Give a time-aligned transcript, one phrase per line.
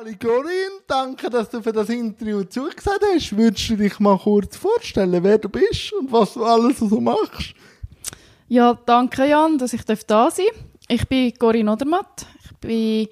[0.00, 3.36] Ali Corinne, danke, dass du für das Interview zugesagt hast.
[3.36, 7.52] Würdest du dich mal kurz vorstellen, wer du bist und was du alles so machst?
[8.48, 10.38] Ja, danke Jan, dass ich da sein darf.
[10.88, 12.24] Ich bin Corinne Odermatt.
[12.42, 13.08] Ich bin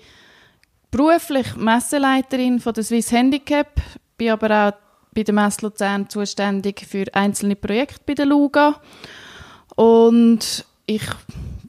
[0.91, 3.83] beruflich Messeleiterin von der Swiss Handicap,
[4.17, 4.73] bin aber auch
[5.15, 8.81] bei der Messe Luzern zuständig für einzelne Projekte bei der Luga.
[9.77, 11.05] Und ich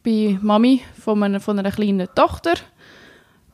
[0.01, 2.53] bin Mami von einer, von einer kleinen Tochter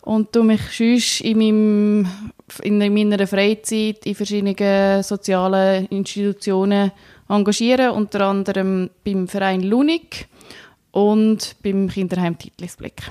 [0.06, 2.08] und tu mich sonst in, meinem,
[2.62, 6.92] in meiner Freizeit in verschiedenen sozialen Institutionen
[7.28, 10.28] engagieren, unter anderem beim Verein Lunik
[10.92, 13.02] und beim Kinderheim Titlisblick.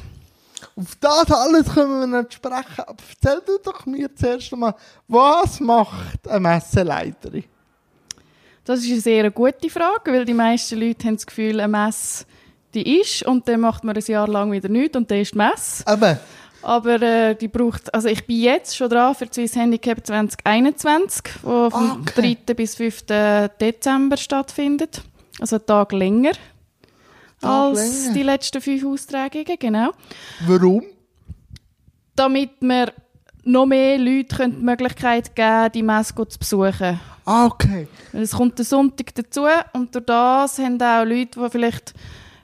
[0.77, 4.75] Auf das alles können wir nicht sprechen, aber erzähl du doch mir zuerst einmal,
[5.09, 7.45] was macht eine Messeleiterin?
[8.65, 12.25] Das ist eine sehr gute Frage, weil die meisten Leute haben das Gefühl, eine Messe
[12.75, 15.39] die ist und dann macht man ein Jahr lang wieder nichts und dann ist die
[15.39, 15.87] Messe.
[15.87, 16.19] Aber,
[16.65, 21.69] Aber äh, die braucht, also ich bin jetzt schon dran für Swiss Handicap 2021, wo
[21.69, 22.39] vom Okay.
[22.47, 22.55] 3.
[22.55, 23.05] bis 5.
[23.61, 25.03] Dezember stattfindet.
[25.41, 26.33] Also einen Tag länger
[27.41, 28.15] Tag als länger.
[28.15, 29.91] die letzten fünf Austragungen, genau.
[30.47, 30.83] warum?
[32.17, 32.93] Damit wir
[33.45, 36.99] noch mehr Leute die Möglichkeit geben die Messe zu besuchen.
[37.27, 37.89] Ah, okay.
[38.13, 41.95] Es kommt der Sonntag dazu und durch das haben auch Leute, die vielleicht,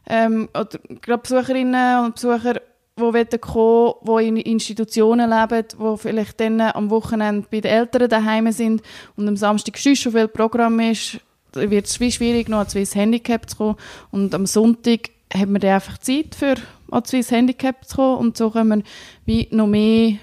[0.06, 2.60] ähm, oder gerade Besucherinnen und Besucher,
[3.00, 8.50] die kommen, die in Institutionen leben, die vielleicht dann am Wochenende bei den Eltern daheim
[8.52, 8.82] sind
[9.16, 11.18] und am Samstag schon schon viel Programm ist,
[11.54, 13.76] wird es wie schwierig, noch an Swiss Handicap zu kommen.
[14.10, 16.54] Und am Sonntag haben wir dann einfach Zeit für
[16.90, 18.84] an Swiss Handicap zu kommen und so können wir
[19.24, 20.14] wie noch mehr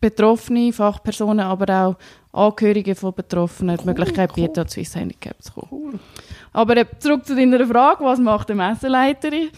[0.00, 1.96] Betroffene, Fachpersonen, aber auch
[2.32, 4.46] Angehörige von Betroffenen die Möglichkeit cool.
[4.46, 5.68] bieten, an Swiss Handicap zu kommen.
[5.70, 5.98] Cool.
[6.52, 9.50] Aber äh, zurück zu deiner Frage, was macht eine Messeleiterin?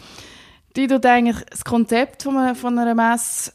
[0.75, 3.51] Die tut eigentlich das Konzept von einer, von einer Messe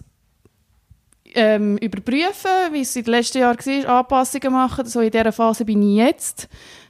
[1.35, 4.87] ähm, überprüfen, wie es in den letzten Jahren war, Anpassungen machen.
[4.87, 6.49] So in dieser Phase bin ich jetzt.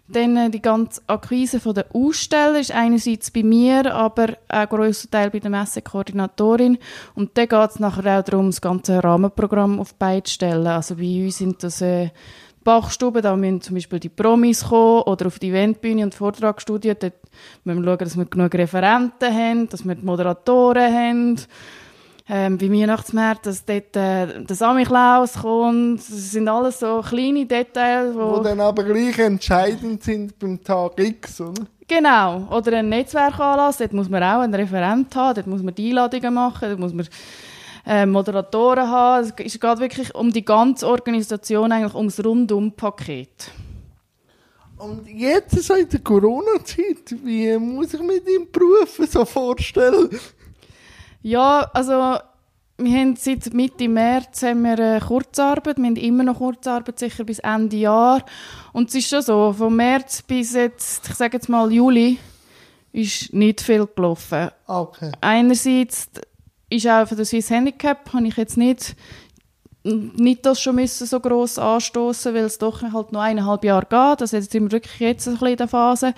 [0.09, 4.69] Dann äh, die ganze Akquise von der Aussteller ist einerseits bei mir, aber auch ein
[4.69, 6.79] grosser Teil bei der Messekoordinatorin.
[7.15, 10.67] Und dann geht es nachher auch darum, das ganze Rahmenprogramm auf beide stellen.
[10.67, 12.11] Also bei uns sind das äh,
[12.67, 16.95] Bachstuben, da müssen zum Beispiel die Promis kommen oder auf die Eventbühne und Vortragsstudio.
[16.95, 17.15] Dort
[17.63, 21.37] müssen wir schauen, dass wir genug Referenten haben, dass wir die Moderatoren haben.
[22.29, 26.01] Ähm, bei Weihnachtsmärkten, dass dort äh, der Samichlaus kommt.
[26.01, 28.43] Das sind alles so kleine Details, Wo wo...
[28.43, 31.63] dann aber gleich entscheidend sind beim Tag X, oder?
[31.87, 32.48] Genau.
[32.51, 36.35] Oder ein Netzwerkanlass, dort muss man auch einen Referent haben, dort muss man die Einladungen
[36.35, 37.07] machen, dort muss man
[37.86, 39.27] äh, Moderatoren haben.
[39.27, 43.52] Es geht wirklich um die ganze Organisation, eigentlich ums Rundum-Paket.
[44.77, 50.11] Und jetzt so in der Corona-Zeit, wie muss ich mir deinen Beruf so vorstellen?
[51.23, 52.19] Ja, also
[52.79, 55.79] wir haben seit Mitte März haben wir äh, Kurzarbeit.
[55.79, 58.23] Wir haben immer noch Kurzarbeit, sicher bis Ende Jahr.
[58.74, 62.18] Und es ist schon so, von März bis jetzt, ich sage jetzt mal Juli,
[62.92, 64.51] ist nicht viel gelaufen.
[64.67, 65.13] Okay.
[65.23, 66.11] Einerseits
[66.71, 68.97] ist auch für das Swiss Handicap, habe ich jetzt nicht,
[69.85, 74.21] nicht das schon müssen so gross anstoßen, weil es doch halt noch eineinhalb Jahre geht.
[74.23, 76.15] Also jetzt sind wir wirklich jetzt ein in der Phase,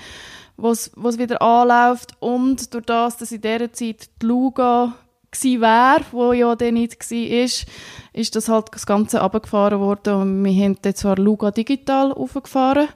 [0.57, 2.13] wo es wieder anläuft.
[2.21, 4.95] Und durch das, dass in dieser Zeit die Luga
[5.31, 7.67] gsi wäre, wo ja dann nicht gsi ist,
[8.13, 12.89] ist das halt das Ganze abgefahren worden und wir haben dann zwar Luga digital aufgefahren.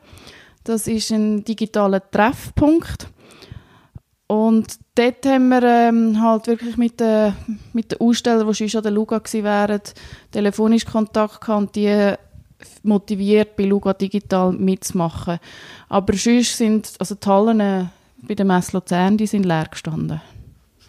[0.64, 3.08] Das ist ein digitaler Treffpunkt.
[4.32, 7.34] Und dort haben wir ähm, halt wirklich mit den,
[7.74, 9.82] mit den Ausstellern, die schon an der Luga gewesen wären,
[10.30, 12.14] telefonisch Kontakt gehabt und die
[12.82, 15.38] motiviert, bei Luga Digital mitzumachen.
[15.90, 17.84] Aber sonst sind, also die Hallen äh,
[18.22, 20.22] bei der Messe Luzern, die sind leer gestanden.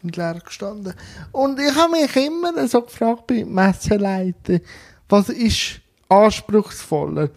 [0.01, 0.93] sind leer gestanden.
[1.33, 4.61] Und ich habe mich immer so gefragt bei Messeleiten,
[5.09, 7.29] was ist anspruchsvoller?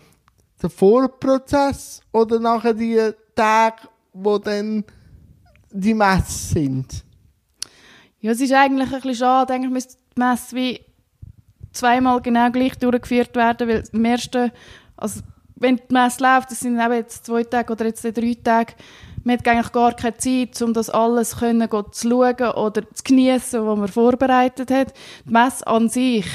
[0.63, 4.85] Der Vorprozess oder nachher die Tage, wo dann
[5.81, 7.05] die Messe sind?
[8.21, 9.53] Ja, es ist eigentlich ein bisschen schade.
[9.53, 10.81] Eigentlich müsste die Messe wie
[11.73, 14.51] zweimal genau gleich durchgeführt werden, weil im ersten,
[14.97, 15.21] also
[15.55, 18.75] wenn die Messe läuft, das sind eben jetzt zwei Tage oder jetzt drei Tage,
[19.25, 23.67] man hat eigentlich gar keine Zeit, um das alles können, zu schauen oder zu genießen,
[23.67, 24.95] was man vorbereitet hat.
[25.25, 26.27] Die Messe an sich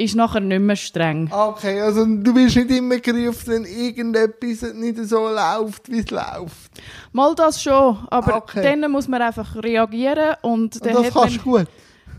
[0.00, 1.30] ist nachher nicht mehr streng.
[1.32, 6.70] Okay, also du bist nicht immer gerufen, wenn irgendetwas nicht so läuft, wie es läuft.
[7.12, 8.62] Mal das schon, aber Okay.
[8.62, 11.66] dann muss man einfach reagieren und Und das kannst du gut.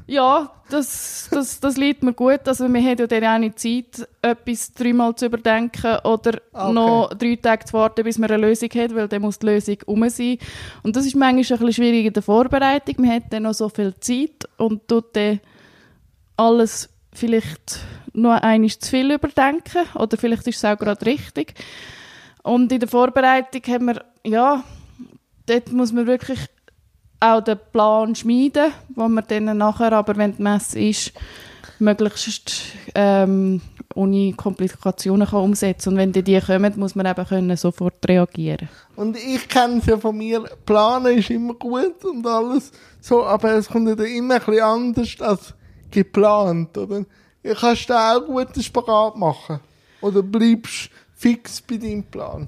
[0.07, 2.41] Ja, das, das, das liegt mir gut.
[2.45, 6.73] Also wir haben ja dann auch nicht Zeit, etwas dreimal zu überdenken oder Okay.
[6.73, 9.77] noch drei Tage zu warten, bis man eine Lösung hat, weil dann muss die Lösung
[9.85, 10.37] um sein.
[10.83, 12.95] Und das ist manchmal ein bisschen schwierig in der Vorbereitung.
[12.97, 15.39] Man hat dann noch so viel Zeit und tut dann
[16.35, 17.79] alles vielleicht
[18.13, 21.53] noch einmal zu viel überdenken oder vielleicht ist es auch gerade richtig.
[22.43, 24.63] Und in der Vorbereitung haben wir, ja,
[25.45, 26.39] dort muss man wirklich
[27.19, 31.13] auch den Plan schmieden, wo man dann nachher, aber wenn die Messe ist,
[31.79, 32.51] möglichst
[32.95, 33.61] ähm,
[33.95, 38.69] ohne Komplikationen kann umsetzen Und wenn die, die kommen, muss man eben können sofort reagieren
[38.95, 43.51] Und ich kenne es ja von mir, planen ist immer gut und alles so, aber
[43.53, 45.53] es kommt ja immer ein bisschen anders als
[45.91, 47.05] geplant, oder?
[47.43, 49.59] Kannst du auch guten Spagat machen?
[50.01, 52.47] Oder bleibst fix bei deinem Plan?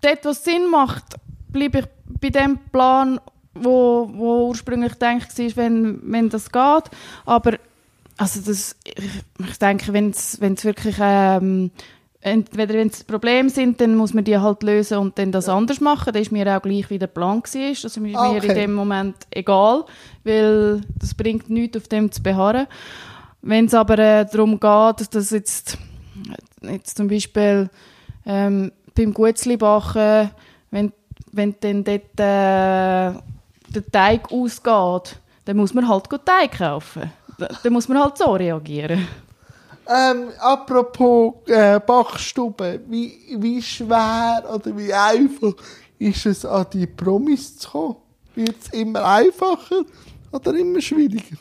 [0.00, 1.04] Dort, was Sinn macht,
[1.48, 1.86] bleibe ich
[2.20, 3.20] bei dem Plan,
[3.54, 6.84] wo, wo ursprünglich gedacht war, wenn, wenn das geht.
[7.24, 7.58] Aber
[8.16, 11.70] also das, ich, ich denke, wenn es wirklich ähm,
[12.28, 15.56] entweder wenn es Probleme sind, dann muss man die halt lösen und dann das ja.
[15.56, 16.12] anders machen.
[16.12, 17.42] Das ist mir auch gleich, wie der Plan war.
[17.42, 18.46] Das ist mir okay.
[18.46, 19.84] in dem Moment egal,
[20.24, 22.66] weil das bringt nichts, auf dem zu beharren.
[23.42, 25.78] Wenn es aber äh, darum geht, dass jetzt,
[26.62, 27.70] jetzt zum Beispiel
[28.26, 30.30] ähm, beim Gutzli-Bachen,
[30.70, 30.92] wenn,
[31.32, 33.18] wenn dann dort äh,
[33.70, 37.10] der Teig ausgeht, dann muss man halt Teig kaufen.
[37.62, 39.06] Dann muss man halt so reagieren.
[39.88, 45.54] Ähm, apropos äh, Backstube, wie, wie schwer oder wie einfach
[45.98, 47.96] ist es, an die Promis zu kommen?
[48.34, 49.82] Wird es immer einfacher
[50.30, 51.38] oder immer schwieriger?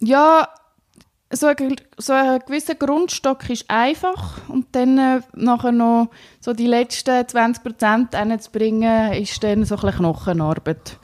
[0.00, 0.48] Ja,
[1.30, 6.66] so ein, so ein gewisser Grundstock ist einfach und dann äh, nachher noch so die
[6.66, 8.12] letzten 20 Prozent
[8.42, 10.98] zu bringen, ist dann so ein bisschen Knochenarbeit.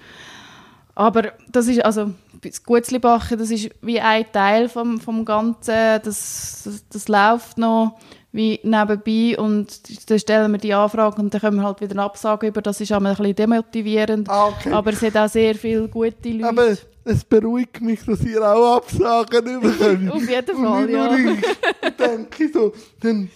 [0.96, 2.12] Aber das ist, also
[2.42, 7.98] das Gutzlibachen, das ist wie ein Teil vom, vom Ganzen, das, das, das läuft noch
[8.30, 12.02] wie nebenbei und dann stellen wir die Anfrage und dann können wir halt wieder eine
[12.02, 14.72] Absage über, das ist auch ein bisschen demotivierend, ah, okay.
[14.72, 16.46] aber es hat auch sehr viele gute Leute.
[16.46, 16.76] Aber
[17.08, 20.12] es beruhigt mich, dass ihr auch Absagen bekommt.
[20.12, 21.16] Auf jeden Fall, ja.
[21.16, 23.30] Ich denke so, dann,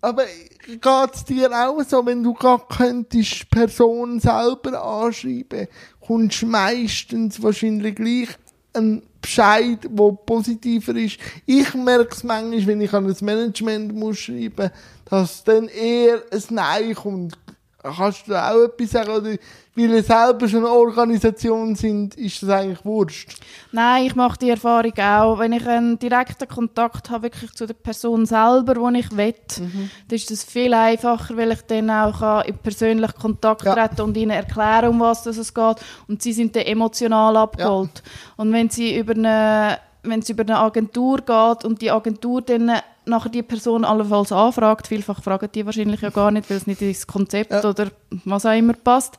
[0.00, 0.24] aber
[0.66, 5.66] geht es dir auch so, wenn du gar könntest Person selber anschreiben,
[6.06, 8.28] kommst meistens wahrscheinlich gleich
[8.72, 11.18] ein Bescheid, der positiver ist.
[11.46, 14.70] Ich merke es manchmal, wenn ich an das Management muss schreiben
[15.08, 17.38] dass dann eher ein Nein kommt.
[17.78, 19.10] Kannst du auch etwas sagen?
[19.10, 19.36] Oder
[19.76, 23.36] weil ihr selber schon eine Organisation sind, ist das eigentlich wurscht?
[23.72, 25.38] Nein, ich mache die Erfahrung auch.
[25.38, 29.90] Wenn ich einen direkten Kontakt habe, wirklich zu der Person selber, die ich will, mhm.
[30.08, 33.74] dann ist das viel einfacher, weil ich dann auch in persönlich Kontakt ja.
[33.74, 35.76] treten und ihnen erklären, um was es geht.
[36.08, 38.02] Und sie sind dann emotional abgeholt.
[38.02, 38.12] Ja.
[38.36, 42.70] Und wenn sie über eine wenn es über eine Agentur geht und die Agentur dann
[43.06, 46.82] nachher die Person allenfalls anfragt, vielfach fragen die wahrscheinlich ja gar nicht, weil es nicht
[46.82, 47.64] ins Konzept ja.
[47.64, 47.88] oder
[48.24, 49.18] was auch immer passt,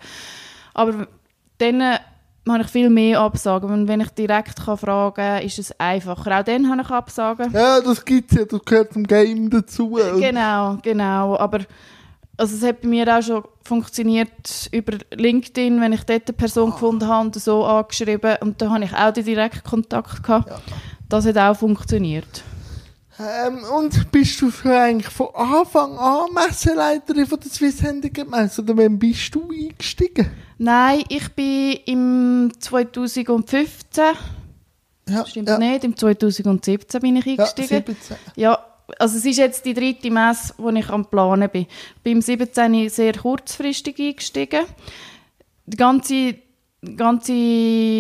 [0.78, 1.08] aber
[1.58, 1.98] dann äh,
[2.48, 3.70] habe ich viel mehr Absagen.
[3.70, 6.40] Und wenn ich direkt kann fragen kann, ist es einfacher.
[6.40, 7.52] Auch dann habe ich Absagen.
[7.52, 10.00] Ja, das gibt es ja, das gehört zum Game dazu.
[10.20, 11.38] Genau, genau.
[11.38, 11.60] Aber
[12.38, 16.70] also es hat bei mir auch schon funktioniert über LinkedIn, wenn ich dort eine Person
[16.70, 16.74] oh.
[16.74, 18.38] gefunden habe und so angeschrieben.
[18.42, 20.50] Und da habe ich auch den direkten Kontakt gehabt.
[20.50, 20.60] Ja.
[21.10, 22.44] Das hat auch funktioniert.
[23.20, 28.62] Ähm, und bist du für eigentlich von Anfang an Messeleiterin von der Swiss Handicap Messe
[28.62, 30.30] oder wann bist du eingestiegen?
[30.60, 34.04] Nein, ich bin im 2015.
[35.10, 35.58] Ja, Stimmt ja.
[35.58, 37.84] nicht, im 2017 bin ich eingestiegen.
[38.36, 38.66] Ja, ja,
[39.00, 41.66] also es ist jetzt die dritte Messe, wo ich am Planen bin.
[42.04, 44.66] Beim 17 sehr kurzfristig eingestiegen.
[45.66, 46.36] Die ganze
[46.96, 47.34] ganze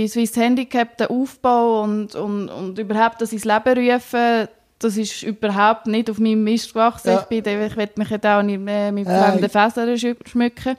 [0.07, 4.47] Swiss Handicap, der Aufbau und, und, und überhaupt das ins Leben rufen,
[4.79, 7.09] das ist überhaupt nicht auf meinem Mist gewachsen.
[7.09, 7.19] Ja.
[7.21, 10.75] Ich, bin, ich will mich jetzt auch nicht mehr mit fremden äh, Fässern schmücken.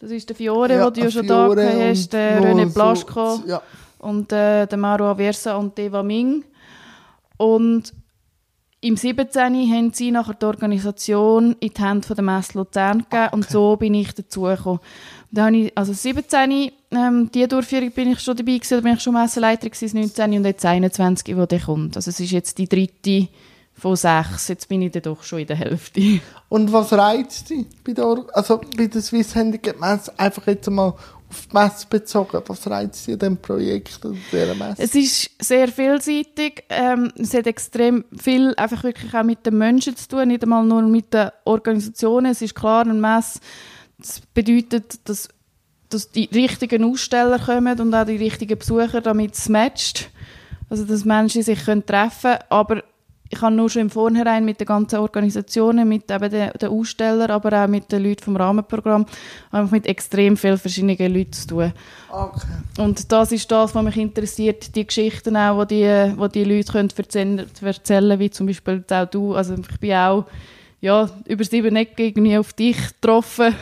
[0.00, 3.42] Das ist der Fiore, ja, den du ja schon da hast, der René Blaschko so,
[3.46, 3.62] ja.
[3.98, 6.44] und äh, der Maro Aversa und Eva Ming.
[7.36, 7.92] Und
[8.80, 9.40] im 17.
[9.70, 13.28] haben sie nachher die Organisation in die Hände der Messe Luzern gegeben okay.
[13.32, 14.80] und so bin ich dazugekommen.
[15.30, 18.94] Da habe ich, also 17, ähm, die Durchführung bin ich schon dabei gewesen, da bin
[18.94, 21.96] ich schon Messeleiter gewesen, 19 und jetzt 21, wo der kommt.
[21.96, 23.28] Also es ist jetzt die dritte
[23.74, 24.48] von sechs.
[24.48, 26.20] Jetzt bin ich dann doch schon in der Hälfte.
[26.48, 30.12] Und was reizt dich bei der, also bei der Swiss Handicap Messe?
[30.18, 32.42] Einfach jetzt mal auf die Messe bezogen.
[32.46, 34.82] Was reizt dich an diesem Projekt oder dieser Messe?
[34.82, 36.64] Es ist sehr vielseitig.
[36.68, 40.64] Ähm, es hat extrem viel einfach wirklich auch mit den Menschen zu tun, nicht einmal
[40.64, 42.32] nur mit den Organisationen.
[42.32, 43.40] Es ist klar, ein Messe
[44.02, 45.28] das bedeutet, dass,
[45.92, 50.10] dass die richtigen Aussteller kommen und auch die richtigen Besucher, damit es matcht.
[50.70, 52.44] Also, dass Menschen sich können treffen können.
[52.48, 52.82] Aber
[53.32, 57.30] ich habe nur schon im Vornherein mit den ganzen Organisationen, mit eben den, den Ausstellern,
[57.30, 59.06] aber auch mit den Leuten vom Rahmenprogramm,
[59.50, 61.72] einfach mit extrem vielen verschiedenen Leuten zu tun.
[62.10, 62.46] Okay.
[62.78, 66.72] Und das ist das, was mich interessiert, die Geschichten auch, die die, die, die Leute
[66.72, 69.34] können erzählen, erzählen wie zum Beispiel auch du.
[69.34, 70.26] Also ich bin auch
[70.82, 73.54] ja, über sieben Ecken irgendwie auf dich getroffen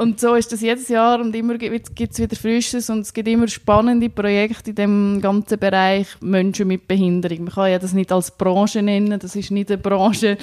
[0.00, 3.28] und so ist das jedes Jahr und immer gibt es wieder Frisches und es gibt
[3.28, 7.44] immer spannende Projekte in dem ganzen Bereich Menschen mit Behinderung.
[7.44, 10.38] Man kann ja das nicht als Branche nennen, das ist nicht eine Branche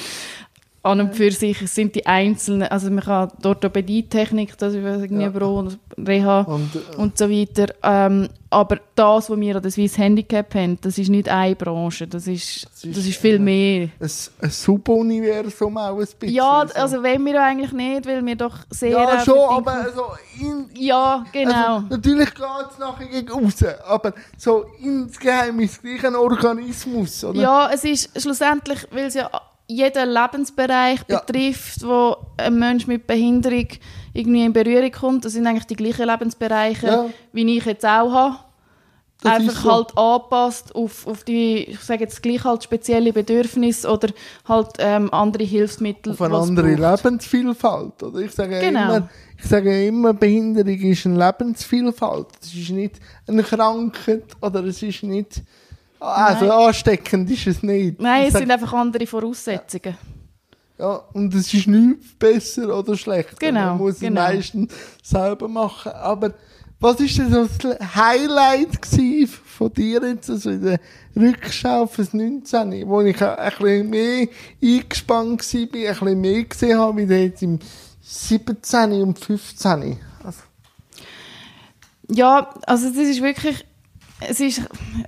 [0.87, 1.57] an und für sich.
[1.69, 5.29] Sind die einzelnen, also man kann die Orthopädietechnik, das ist irgendwie ja.
[5.29, 7.73] Bro, Reha und, äh, und, so weiter.
[7.83, 12.07] Ähm, aber das, was wir an der Swiss Handicap haben, das ist nicht eine Branche,
[12.07, 13.89] das ist, das ist, das ist viel mehr.
[13.99, 16.29] Ein, ein Subuniversum auch ein bisschen.
[16.29, 18.91] Ja, also wenn wir eigentlich nicht, weil wir doch sehr...
[18.91, 20.03] Ja, schon, aber also
[20.39, 21.75] in, Ja, genau.
[21.75, 27.23] Also, natürlich geht es nachher gegen raus, aber so insgeheim ist es gleich ein Organismus,
[27.23, 27.39] oder?
[27.39, 29.29] Ja, es ist schlussendlich, weil es ja
[29.67, 31.19] jeden Lebensbereich ja.
[31.19, 33.67] betrifft, wo ein Mensch mit Behinderung
[34.13, 35.25] irgendwie in Berührung kommt.
[35.25, 37.05] Das sind eigentlich die gleichen Lebensbereiche, ja.
[37.33, 38.37] wie ich jetzt auch habe.
[39.21, 39.71] Das Einfach so.
[39.71, 44.09] halt angepasst auf, auf die, ich sage jetzt gleich halt spezielle Bedürfnisse oder
[44.47, 46.13] halt ähm, andere Hilfsmittel.
[46.13, 47.03] Auf eine andere braucht.
[47.03, 48.03] Lebensvielfalt.
[48.03, 48.95] Oder ich sage genau.
[48.95, 52.27] immer, ich sage immer, Behinderung ist eine Lebensvielfalt.
[52.43, 55.41] Es ist nicht eine Krankheit oder es ist nicht
[55.99, 56.51] also Nein.
[56.51, 57.99] ansteckend ist es nicht.
[57.99, 59.97] Nein, es sind einfach andere Voraussetzungen.
[60.77, 63.35] Ja, und es ist nicht besser oder schlechter.
[63.39, 64.21] Genau, Man muss genau.
[64.27, 65.91] es meistens selber machen.
[65.91, 66.33] Aber
[66.79, 68.79] was ist denn das Highlight
[69.43, 70.79] von dir jetzt, also in der
[71.15, 74.27] Rückschau das 19, wo ich ein bisschen mehr
[74.61, 77.57] eingespannt war, ein bisschen mehr gesehen habe, wie jetzt im
[78.01, 79.97] 17 und 15?
[80.23, 80.39] Also.
[82.09, 83.65] Ja, also das ist wirklich
[84.19, 84.61] es ist,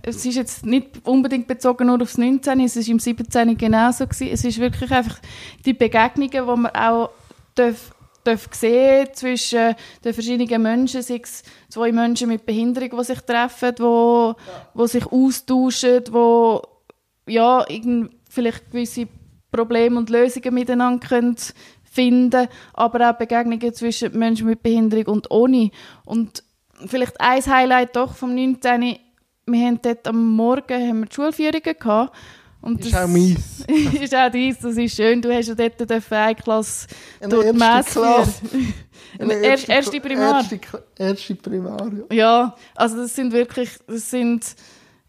[0.04, 4.30] es ist jetzt nicht unbedingt bezogen nur aufs 19, es ist im 17 genauso gewesen.
[4.32, 5.20] Es ist wirklich einfach
[5.66, 7.10] die Begegnungen, die man auch
[7.56, 13.22] darf, darf sehen zwischen den verschiedenen Menschen, sei es zwei Menschen mit Behinderung, die sich
[13.22, 14.34] treffen, die,
[14.80, 17.66] die sich austauschen, die ja,
[18.30, 19.08] vielleicht gewisse
[19.52, 21.36] Probleme und Lösungen miteinander können
[21.84, 25.72] finden, aber auch Begegnungen zwischen Menschen mit Behinderung und ohne.
[26.06, 26.44] Und
[26.86, 28.98] vielleicht ein Highlight doch vom 19.
[29.46, 32.16] Wir haben dort am Morgen haben wir die Schulführungen gehabt.
[32.62, 33.66] Und ist das, auch meins.
[34.02, 35.22] ist auch dies, das ist schön.
[35.22, 36.88] Du hast ja dort eine Klasse
[37.22, 38.24] durch die Messe
[39.18, 40.42] Eine erste, erste Primar.
[40.42, 40.60] Erste,
[40.98, 42.16] erste Primar, ja.
[42.16, 44.56] Ja, also das sind wirklich, das sind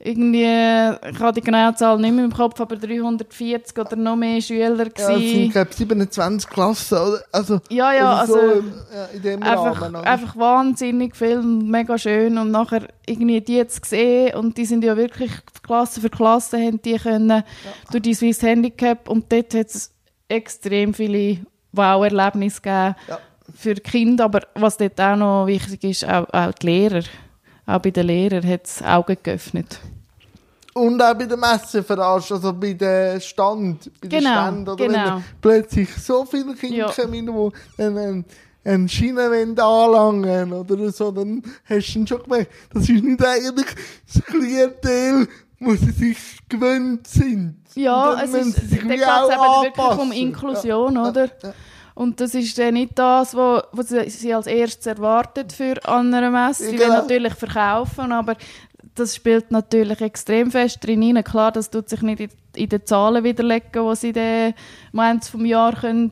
[0.02, 4.40] irgendwie, ich habe die genaue Zahl nicht mehr im Kopf, aber 340 oder noch mehr
[4.40, 5.11] Schüler gewesen.
[5.11, 7.23] Ja, es sind, glaube 27 Klassen, oder?
[7.30, 9.97] Also, ja, ja, also, so ja, in dem einfach, Rahmen.
[9.97, 14.85] Einfach wahnsinnig viel und mega schön und nachher irgendwie die jetzt gesehen und die sind
[14.85, 17.45] ja wirklich Klasse für Klasse, haben die können ja.
[17.90, 19.92] durch die Swiss Handicap und dort hat es
[20.28, 21.40] extrem viele
[21.73, 23.19] Wow-Erlebnisse gegeben ja.
[23.54, 27.02] für Kinder, aber was dort auch noch wichtig ist, auch, auch die Lehrer
[27.71, 29.80] auch bei den Lehrern hat es Augen geöffnet.
[30.74, 35.16] Und auch bei der Messeveranstaltung, also bei dem Stand, bei genau, Stand, oder genau.
[35.16, 36.90] wenn plötzlich so viele Kinder ja.
[36.90, 38.24] kommen, die einen,
[38.64, 43.66] einen Schienenwand anlangen oder so, dann hast du schon gemerkt, das ist nicht eigentlich
[44.12, 47.56] das Klientel, wo sie sich gewöhnt sind.
[47.74, 51.08] Ja, es ist, da geht es eben wirklich um Inklusion, ja.
[51.08, 51.24] oder?
[51.42, 51.52] Ja.
[51.94, 56.64] Und das ist dann nicht das, was, was sie als erstes erwartet für andere Messe.
[56.64, 56.88] Sie genau.
[56.88, 58.36] will natürlich verkaufen, aber
[58.94, 61.25] das spielt natürlich extrem fest drin rein.
[61.25, 64.54] Klar, das tut sich nicht in, in den Zahlen widerlegen, die sie dann
[64.92, 66.11] am Ende des Jahres können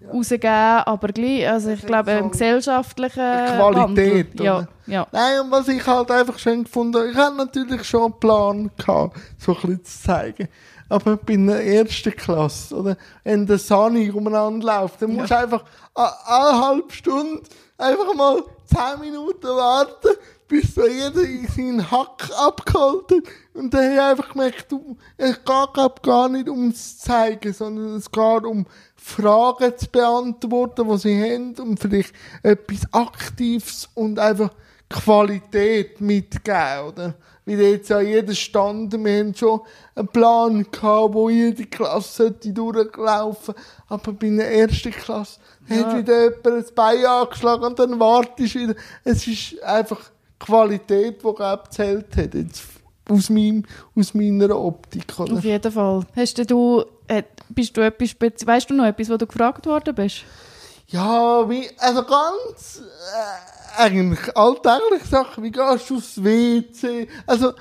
[0.00, 0.10] ja.
[0.10, 4.28] rausgeben aber gleich, also ich glaube, so im gesellschaftlichen Qualität.
[4.38, 4.44] Wandel.
[4.44, 5.06] Ja, ja.
[5.12, 8.70] Nein, und was ich halt einfach schön gefunden habe, ich hatte natürlich schon einen Plan
[8.76, 10.48] gehabt, so ein bisschen zu zeigen
[10.90, 12.96] aber bei einer ersten Klasse, oder?
[13.22, 17.42] Wenn der Sani umeinander läuft, dann musst du einfach eine halbe Stunde
[17.78, 20.16] einfach mal zehn Minuten warten,
[20.50, 23.22] bis da jeder seinen Hack abgeholt hat.
[23.54, 24.74] Und dann habe ich einfach gemerkt,
[25.16, 28.66] es geht gar nicht ums Zeigen, sondern es geht um
[28.96, 34.50] Fragen zu beantworten, die sie haben und vielleicht etwas Aktives und einfach
[34.88, 37.14] Qualität mitgeben, oder?
[37.44, 39.60] Wie jetzt an jedem Stand, wir haben schon
[39.94, 43.54] einen Plan gehabt, wo jede Klasse durchlaufen
[43.88, 45.38] aber bei der ersten Klasse
[45.68, 45.76] ja.
[45.76, 48.74] hat wieder jemand ein Bein angeschlagen und dann wartest du wieder.
[49.04, 50.00] Es ist einfach
[50.40, 52.62] Qualität, die gezählt hat, jetzt
[53.08, 55.18] aus, meinem, aus meiner Optik.
[55.18, 55.34] Oder?
[55.34, 56.02] Auf jeden Fall.
[56.16, 56.84] Hast du,
[57.50, 58.16] bist du etwas,
[58.46, 60.24] weißt du noch etwas, wo du gefragt worden bist?
[60.88, 67.52] Ja, wie, also ganz, äh, eigentlich alltägliche Sachen, wie gehst du aufs WC, also,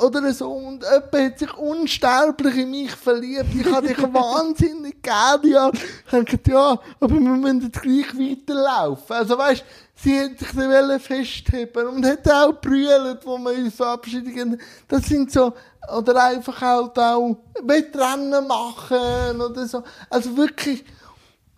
[0.00, 5.48] oder so, und jemand hat sich unsterblich in mich verliebt, ich habe dich wahnsinnig gerne,
[5.48, 5.70] ja.
[5.72, 9.16] Ich habe gedacht, ja, aber wir müssen jetzt gleich weiterlaufen.
[9.16, 9.64] Also weißt,
[9.96, 14.60] sie hat sich dann festheben und hat auch brüllt, wo wir uns verabschiedigen.
[14.86, 15.52] Das sind so,
[15.96, 19.82] oder einfach halt auch Wettrennen machen oder so.
[20.10, 20.84] Also wirklich,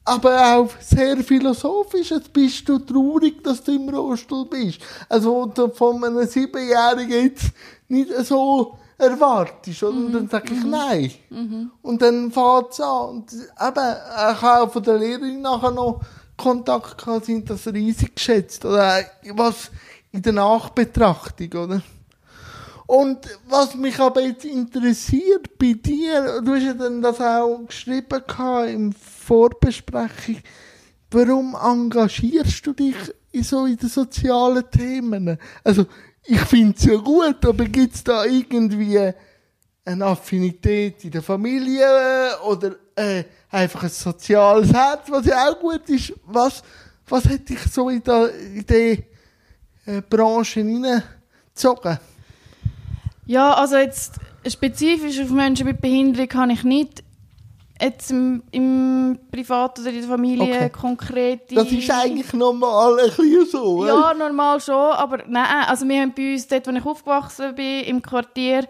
[0.05, 2.11] aber auch sehr philosophisch.
[2.11, 4.81] Jetzt bist du traurig, dass du im Rollstuhl bist.
[5.09, 7.53] Also von einem Siebenjährigen jetzt
[7.91, 9.83] nicht so erwartest.
[9.83, 9.97] Oder?
[9.97, 11.11] Und dann sage ich nein.
[11.83, 13.09] Und dann fängt es an.
[13.09, 16.01] Und eben, ich habe auch von der Lehrerin nachher noch
[16.37, 18.65] Kontakt gehabt, sind das riesig geschätzt.
[18.65, 19.05] Oder
[19.35, 19.71] was
[20.13, 21.83] in der Nachbetrachtung, oder?
[22.87, 23.19] Und
[23.49, 28.69] was mich aber jetzt interessiert bei dir, du hast ja dann das auch geschrieben gehabt
[28.69, 30.39] im Vorbesprechung,
[31.13, 32.97] warum engagierst du dich
[33.31, 35.39] in so in den sozialen Themen?
[35.63, 35.87] Also,
[36.25, 39.13] ich finde es ja gut, aber gibt es da irgendwie
[39.85, 41.87] eine Affinität in der Familie
[42.47, 46.13] oder äh, einfach ein soziales Herz, was ja auch gut ist?
[46.27, 46.63] Was,
[47.09, 49.05] was hat dich so in, da, in die
[49.87, 51.99] äh, Branche hineingezogen?
[53.27, 54.15] Ja, also jetzt
[54.47, 57.03] spezifisch auf Menschen mit Behinderung kann ich nicht
[57.81, 60.71] jetzt im, im Privat oder in der Familie Okay.
[60.71, 61.55] konkrete...
[61.55, 63.87] Das ist eigentlich normal ein bisschen so.
[63.87, 67.85] Ja, normal schon, aber nein, also wir haben bei uns, dort wo ich aufgewachsen bin,
[67.85, 68.67] im Quartier,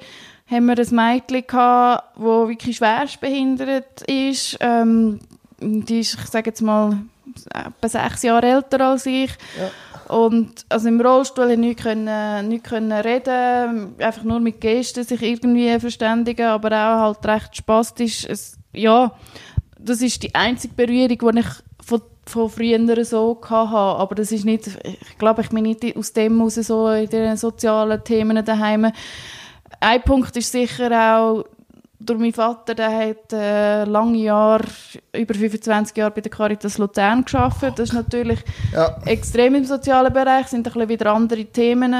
[0.50, 4.56] haben wir ein Mädchen gehabt, das wirklich schwerst behindert ist.
[4.60, 5.20] Ähm,
[5.60, 6.98] die ist, ich sage jetzt mal,
[7.54, 9.30] etwa sechs Jahre älter als ich.
[10.08, 15.78] Und also im Rollstuhl nicht können, nicht können reden, einfach nur mit Gesten sich irgendwie
[15.78, 18.24] verständigen, aber auch halt recht spastisch.
[18.28, 19.12] Es, ja,
[19.78, 21.46] das ist die einzige Berührung, die ich
[21.84, 23.74] von, von früher so hatte.
[23.76, 27.36] Aber das ist nicht, ich glaube, ich bin nicht aus dem heraus so in den
[27.36, 28.92] sozialen Themen daheim.
[29.80, 31.44] Ein Punkt ist sicher auch,
[32.02, 34.64] durch meinen Vater, der hat äh, lange Jahre,
[35.14, 37.78] über 25 Jahre bei der Caritas Luzern gearbeitet.
[37.78, 38.40] Das ist natürlich
[38.72, 38.96] Ja.
[39.04, 41.94] extrem im sozialen Bereich, sind ein bisschen wieder andere Themen,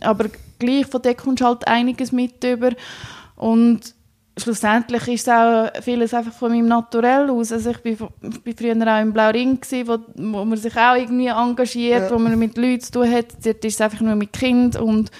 [0.00, 0.26] aber
[0.60, 2.70] gleich von dort kommst du halt einiges mit über.
[3.34, 3.94] Und
[4.38, 7.52] schlussendlich ist auch vieles einfach von meinem Naturell aus.
[7.52, 7.96] Also ich bin
[8.56, 12.10] früher auch im Blauring, gewesen, wo, wo man sich auch irgendwie engagiert, Ja.
[12.10, 13.26] wo man mit Leuten zu tun hat.
[13.44, 15.10] Dort ist es einfach nur mit Kind und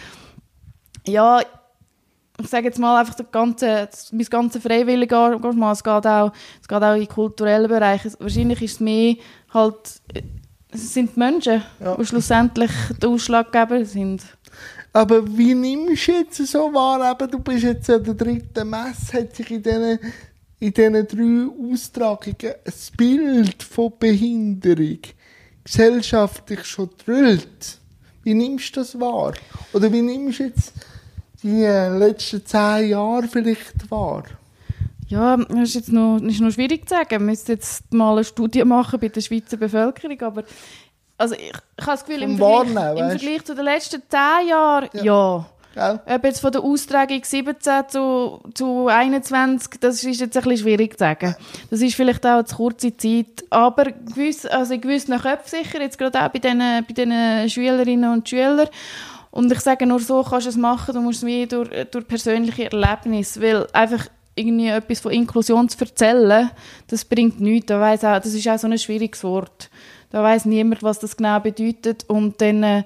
[1.06, 1.40] ja,
[2.40, 6.32] ich sage jetzt mal einfach das ganze, das, mein ganze freiwillige Engagement, es geht auch,
[6.60, 8.12] es geht auch in kulturellen Bereichen.
[8.18, 9.16] Wahrscheinlich ist es mehr
[9.52, 10.00] halt,
[10.70, 11.96] es sind die Menschen, Ja.
[11.96, 14.22] die schlussendlich der Ausschlaggeber sind.
[14.92, 19.14] Aber wie nimmst du jetzt so wahr, eben, du bist jetzt an der dritten Messe,
[19.14, 19.98] hat sich in diesen,
[20.60, 24.98] in diesen drei Austragungen ein Bild von Behinderung
[25.64, 27.78] gesellschaftlich schon drüllt.
[28.22, 29.34] Wie nimmst du das wahr?
[29.72, 30.74] Oder wie nimmst du jetzt
[31.42, 34.24] die äh, letzten zehn Jahre vielleicht wahr?
[35.08, 37.10] Ja, das ist jetzt noch, ist noch schwierig zu sagen.
[37.10, 40.44] Wir müssen jetzt mal eine Studie machen bei der Schweizer Bevölkerung, aber
[41.22, 43.08] also ich, ich habe das Gefühl, im Vergleich, im?
[43.10, 45.46] Vergleich zu den letzten zehn Jahren, ja.
[45.74, 46.00] Gell?
[46.04, 50.98] Ob jetzt von der Austragung 17 zu, zu 21, das ist jetzt ein bisschen schwierig
[50.98, 51.34] zu sagen.
[51.70, 53.44] Das ist vielleicht auch eine zu kurze Zeit.
[53.48, 58.28] Aber gewiss, also in gewissen Köpfen sicher, jetzt gerade auch bei diesen, bei Schülerinnen und
[58.28, 58.68] Schülern.
[59.30, 62.06] Und ich sage, nur so kannst du es machen, du musst es wie durch, durch
[62.06, 66.50] persönliche Erlebnisse, weil einfach irgendwie etwas von Inklusion zu erzählen,
[66.88, 67.70] das bringt nichts.
[67.70, 69.70] Weiss auch, das ist auch so ein schwieriges Wort.
[70.12, 72.04] Da weiß niemand, was das genau bedeutet.
[72.06, 72.82] Und dann äh,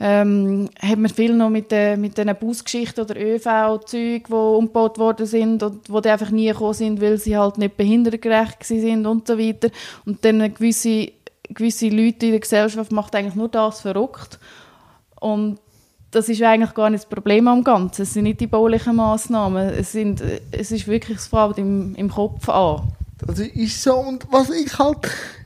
[0.00, 5.24] ähm, hat man viel noch mit, den mit den Busgeschichten oder ÖV-Zügen, die umgebaut worden
[5.24, 9.28] sind und wo die einfach nie gekommen sind, weil sie halt nicht behindertengerecht sind und
[9.28, 9.70] so weiter.
[10.04, 11.12] Und dann gewisse,
[11.48, 14.40] gewisse Leute in der Gesellschaft macht eigentlich nur das verrückt.
[15.20, 15.60] Und
[16.10, 18.02] das ist eigentlich gar nicht das Problem am Ganzen.
[18.02, 19.68] Es sind nicht die baulichen Massnahmen.
[19.68, 22.92] Es, sind, es ist wirklich das Fällt im, im Kopf an.
[23.26, 23.96] Das ist so.
[23.96, 24.98] Und was ich halt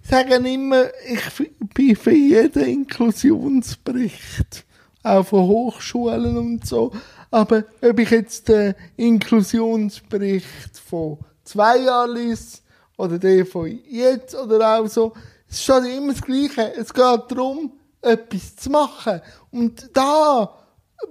[0.02, 4.64] sage immer, ich bin für jeden Inklusionsbericht,
[5.02, 6.92] auch von Hochschulen und so.
[7.30, 12.58] Aber ob ich jetzt den Inklusionsbericht von zwei Jahren lese
[12.96, 15.12] oder den von jetzt oder auch so,
[15.48, 16.74] es ist schon immer das Gleiche.
[16.74, 19.20] Es geht darum, etwas zu machen.
[19.50, 20.54] Und da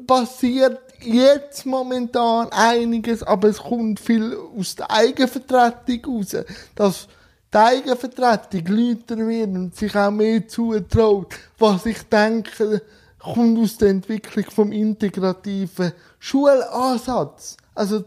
[0.06, 6.36] passiert jetzt momentan einiges, aber es kommt viel aus der Eigenvertretung raus.
[6.76, 7.08] Dass
[7.54, 12.82] die Eigenvertretung lauter wird und sich auch mehr zutraut, was ich denke,
[13.20, 17.58] kommt aus der Entwicklung vom integrativen Schulansatz.
[17.74, 18.04] Also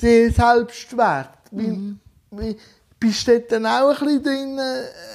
[0.00, 1.30] der Selbstwert.
[1.50, 1.96] Wie,
[2.32, 2.56] wie,
[3.04, 4.60] bist du dann auch ein bisschen drin,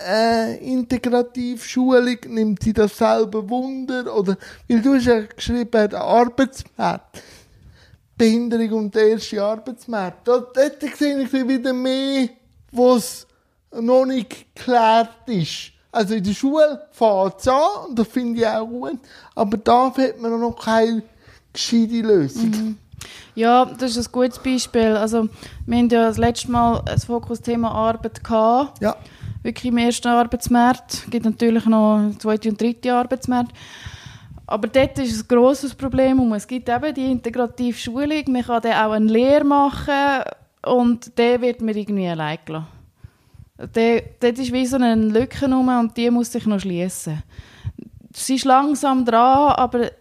[0.07, 7.23] äh, Integrativschulung, nimmt sie das selber Wunder, oder, weil du hast ja geschrieben, der Arbeitsmarkt,
[8.15, 12.29] Behinderung und der erste Arbeitsmarkt, dort, dort sehe ich wieder mehr,
[12.71, 13.25] was
[13.73, 15.71] noch nicht geklärt ist.
[15.91, 18.99] Also in der Schule fängt es an, und das finde ich auch gut,
[19.33, 21.01] aber da hat man noch keine
[21.51, 22.51] gescheite Lösung.
[22.51, 22.77] Mhm.
[23.35, 24.95] Ja, das ist ein gutes Beispiel.
[24.95, 25.29] Also,
[25.65, 28.81] wir haben ja das letzte Mal das Fokusthema Arbeit gehabt.
[28.81, 28.95] Ja.
[29.43, 30.93] Wirklich im ersten Arbeitsmarkt.
[30.93, 33.53] Es gibt natürlich noch einen zweiten und dritten Arbeitsmarkt.
[34.47, 36.19] Aber dort ist ein grosses Problem.
[36.19, 38.23] Und es gibt eben die integrative Schulung.
[38.27, 40.23] Man kann dann auch eine Lehre machen
[40.65, 42.67] und der wird mir irgendwie allein gelassen.
[43.75, 47.21] Der, dort ist wie so eine Lücke rum und die muss sich noch schließen.
[48.13, 49.91] Sie ist langsam dran, aber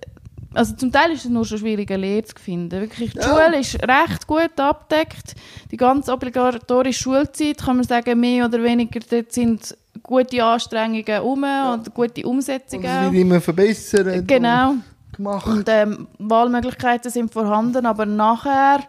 [0.58, 2.80] also zum Teil ist es nur schon schwierig, eine Lehre zu finden.
[2.80, 3.24] Wirklich, die Ja.
[3.24, 5.34] Schule ist recht gut abgedeckt.
[5.70, 11.44] Die ganze obligatorische Schulzeit, kann man sagen, mehr oder weniger, dort sind gute Anstrengungen um
[11.72, 12.84] und gute Und Umsetzungen.
[12.84, 13.12] es auch.
[13.12, 14.70] wird immer verbessert Genau.
[14.70, 14.82] und
[15.16, 15.46] gemacht.
[15.46, 18.80] Und ähm, Wahlmöglichkeiten sind vorhanden, aber nachher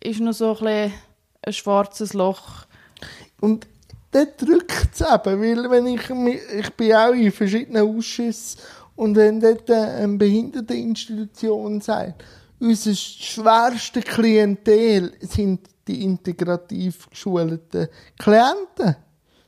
[0.00, 0.92] ist noch so ein, bisschen
[1.46, 2.66] ein schwarzes Loch.
[3.40, 3.66] Und
[4.12, 6.00] dort drückt es eben, weil wenn ich,
[6.58, 8.60] ich bin auch in verschiedenen Ausschüssen
[9.02, 12.22] und wenn dort eine Behinderteninstitution sagt,
[12.60, 18.94] unser schwerste Klientel sind die integrativ geschulten Klienten.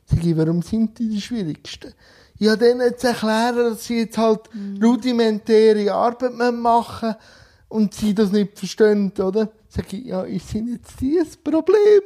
[0.03, 1.93] Sag ich, warum sind die die schwierigsten?
[2.37, 4.41] Ja, denen zu erklären, dass sie jetzt halt
[4.83, 7.15] rudimentäre Arbeit machen müssen
[7.69, 9.49] und sie das nicht verstehen, oder?
[9.69, 12.01] Sag ich, ja, ist sind jetzt die das Problem?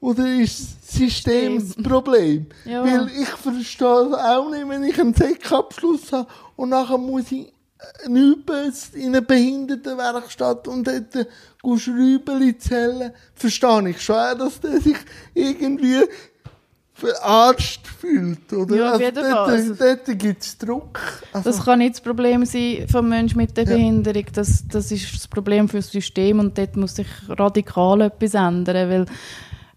[0.00, 2.46] Oder ist das System das Problem?
[2.64, 2.82] Ja.
[2.82, 6.26] Weil ich verstehe es auch nicht, wenn ich einen Sek-Abschluss habe
[6.56, 7.52] und nachher muss ich
[8.06, 11.26] ein Übels in eine Behindertenwerkstatt und dort äh,
[11.78, 13.12] Schrübeli zählen.
[13.34, 14.96] Verstehe ich schon, dass der sich
[15.34, 16.00] irgendwie
[16.94, 18.74] verarscht fühlt, oder?
[18.76, 19.50] Ja, auf also jeden dort, Fall.
[19.50, 20.98] Also- dort gibt es Druck.
[21.32, 23.74] Also, Das kann nicht das Problem sein vom Menschen mit der Ja.
[23.74, 24.24] Behinderung.
[24.32, 28.88] Das, das ist das Problem für das System und dort muss sich radikal etwas ändern.
[28.90, 29.06] Weil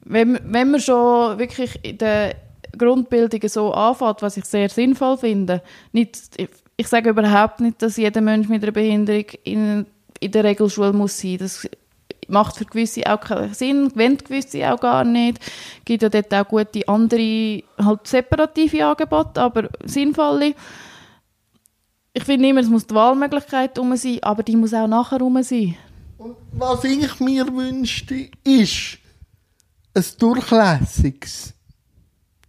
[0.06, 2.36] wenn, wenn man schon wirklich in der
[2.78, 5.62] Grundbildung so anfängt, was ich sehr sinnvoll finde,
[5.92, 6.40] nicht,
[6.80, 9.86] ich, sage überhaupt nicht, dass jeder Mensch mit einer Behinderung in,
[10.22, 11.38] in der Regelschule muss sein.
[11.38, 11.68] Das
[12.30, 15.40] macht für gewisse auch keinen Sinn, wenn gewisse auch gar nicht.
[15.42, 20.56] Es gibt ja dort auch gute andere, halt separative Angebote, aber sinnvolle.
[22.14, 25.42] Ich finde immer, es muss die Wahlmöglichkeit rum sein, aber die muss auch nachher rum
[25.44, 25.76] sein.
[26.18, 29.00] Und was ich mir wünschte, ist
[29.94, 31.54] ein durchlässiges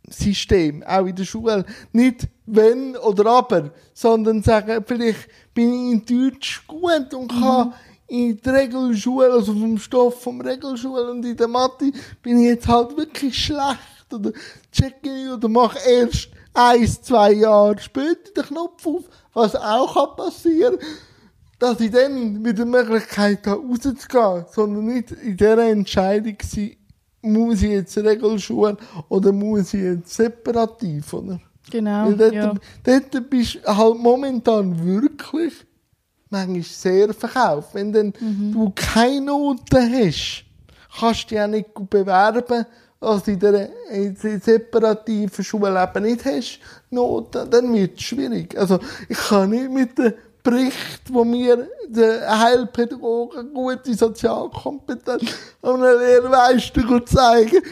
[0.08, 1.64] System, auch in der Schule.
[1.92, 7.74] Nicht wenn oder aber, sondern sagen, vielleicht bin ich in Deutsch gut und kann
[8.08, 12.68] in der Regelschule, also vom Stoff vom Regelschule und in der Mathe, bin ich jetzt
[12.68, 14.32] halt wirklich schlecht oder
[14.72, 20.16] checke ich oder mache erst eins, zwei Jahre später den Knopf auf, was auch kann
[20.16, 20.78] passieren
[21.60, 26.76] dass ich dann mit der Möglichkeit habe, rauszugehen, sondern nicht in dieser Entscheidung sein,
[27.20, 28.78] muss ich jetzt Regelschule
[29.10, 31.38] oder muss ich jetzt separativ, oder?
[31.70, 32.54] Genau, Weil dort, ja.
[32.84, 35.52] dort bist du halt momentan wirklich
[36.30, 37.70] manchmal sehr verkauft.
[37.74, 38.52] Wenn dann Mhm.
[38.52, 40.44] du keine Noten hast,
[40.98, 42.64] kannst du dich auch nicht gut bewerben,
[43.00, 48.56] als in der, in der separativen Schule eben nicht hast, Noten, dann wird es schwierig.
[48.58, 55.22] Also, ich kann nicht mit dem Bericht, wo mir der Heilpädagoge gute Sozialkompetenz
[55.62, 57.62] an einer Lehrmeister zeigen,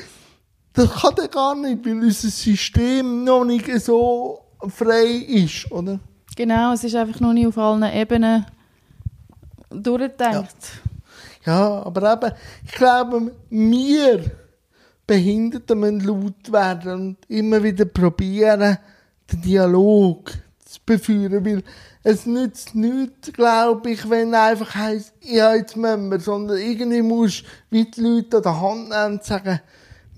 [0.78, 5.98] das kann er gar nicht, weil unser System noch nicht so frei ist, oder?
[6.36, 8.46] Genau, es ist einfach noch nicht auf allen Ebenen
[9.70, 10.54] durchgedacht.
[11.44, 12.32] Ja, aber eben,
[12.64, 14.24] ich glaube, wir
[15.06, 18.78] Behinderten müssen laut werden und immer wieder probieren,
[19.32, 20.30] den Dialog
[20.64, 21.62] zu beführen, weil
[22.04, 27.44] es nützt nichts, glaube ich, wenn einfach heisst, ja, jetzt müssen wir, sondern irgendwie musst
[27.70, 29.60] du die Leute an der Hand nehmen und sagen,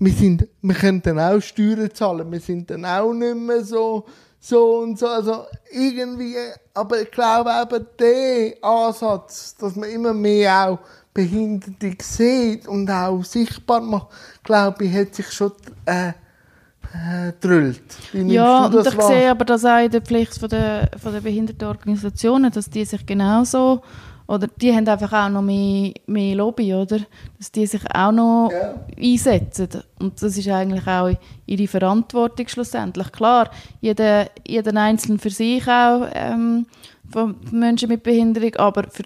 [0.01, 4.05] wir, sind, wir können dann auch Steuern zahlen, wir sind dann auch nicht mehr so,
[4.39, 6.35] so und so, also irgendwie,
[6.73, 10.79] aber ich glaube eben, der Ansatz, dass man immer mehr auch
[11.13, 14.07] Behinderte sieht und auch sichtbar macht,
[14.43, 15.51] glaube ich, hat sich schon
[15.85, 17.83] äh, äh, drüllt.
[18.13, 19.07] Ja, und ich wahr?
[19.07, 23.05] sehe aber das auch in der Pflicht von der, von der Behindertenorganisationen, dass die sich
[23.05, 23.83] genauso,
[24.31, 26.99] oder die haben einfach auch noch mehr, mehr Lobby, oder?
[27.37, 28.75] Dass die sich auch noch Ja.
[28.97, 29.83] einsetzen.
[29.99, 31.11] Und das ist eigentlich auch
[31.45, 33.11] ihre Verantwortung schlussendlich.
[33.11, 33.49] Klar,
[33.81, 36.65] jeder, jeder Einzelne für sich auch, ähm,
[37.11, 39.03] von Menschen mit Behinderung, aber für,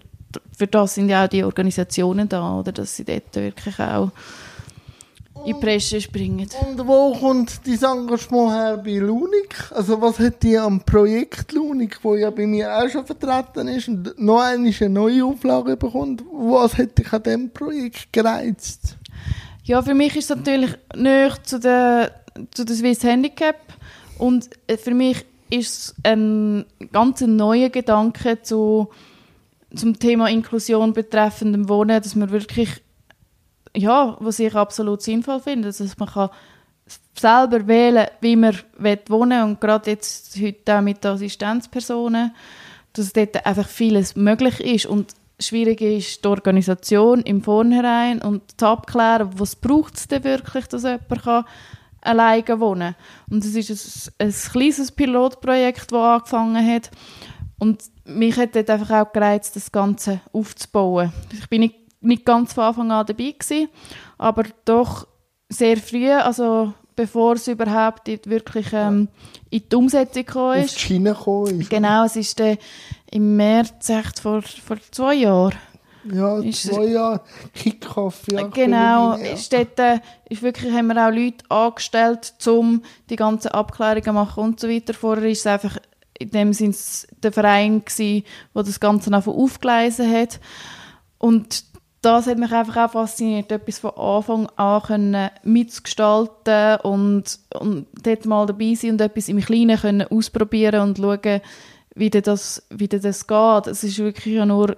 [0.56, 2.70] für das sind ja auch die Organisationen da, oder?
[2.70, 4.10] Dass sie dort wirklich auch
[5.46, 6.48] in die Presse springen.
[6.66, 9.70] Und wo kommt dein Engagement her bei Lunik?
[9.70, 13.88] Also was hat die am Projekt Lunik, wo ja bei mir auch schon vertreten ist
[13.88, 18.96] und noch eine neue Auflage bekommt, was hat dich an diesem Projekt gereizt?
[19.64, 22.12] Ja, für mich ist es natürlich näher zu der,
[22.52, 23.56] zu der Swiss Handicap
[24.18, 28.88] und äh, für mich ist es ein ganz neuer Gedanke zu,
[29.74, 32.82] zum Thema Inklusion betreffend Wohnen, dass man wirklich
[33.76, 36.30] ja, was ich absolut sinnvoll finde, dass man kann
[37.18, 38.56] selber wählen, wie man
[39.08, 39.42] wohnen will.
[39.42, 42.34] Und gerade jetzt heute auch mit Assistenzpersonen,
[42.92, 44.86] dass dort einfach vieles möglich ist.
[44.86, 50.66] Und schwierig ist die Organisation im Vornherein und zu abklären, was braucht es denn wirklich,
[50.66, 51.44] dass jemand kann
[52.00, 53.34] alleine wohnen kann.
[53.34, 56.90] Und es ist ein, ein kleines Pilotprojekt, das angefangen hat.
[57.58, 61.12] Und mich hat dort einfach auch gereizt, das Ganze aufzubauen.
[61.32, 63.68] Ich bin nicht nicht ganz von Anfang an dabei gewesen,
[64.18, 65.06] aber doch
[65.48, 69.08] sehr früh, also bevor es überhaupt wirklich ähm,
[69.50, 70.70] in die Umsetzung gekommen ist.
[70.70, 71.70] Auf die Schiene gekommen ist.
[71.70, 72.56] Genau, es ist äh,
[73.10, 75.54] im März echt vor, vor zwei Jahren.
[76.12, 77.20] Ja, ist, zwei Jahre
[77.52, 78.22] Kickoff.
[78.30, 83.48] Ja, genau, ist dort, äh, ist wirklich, haben wir auch Leute angestellt, um die ganzen
[83.48, 84.94] Abklärungen zu machen und so weiter.
[84.94, 85.78] Vorher war es einfach
[86.18, 86.74] in dem Sinne
[87.22, 88.22] der Verein der
[88.54, 90.40] das Ganze einfach aufgeleisen hat.
[91.18, 91.64] Und
[92.02, 98.46] das hat mich einfach auch fasziniert, etwas von Anfang an mitzugestalten und, und dort mal
[98.46, 101.40] dabei sein und etwas im Kleinen können ausprobieren und schauen,
[101.94, 103.66] wie das, wie das geht.
[103.66, 104.76] Es ist wirklich nur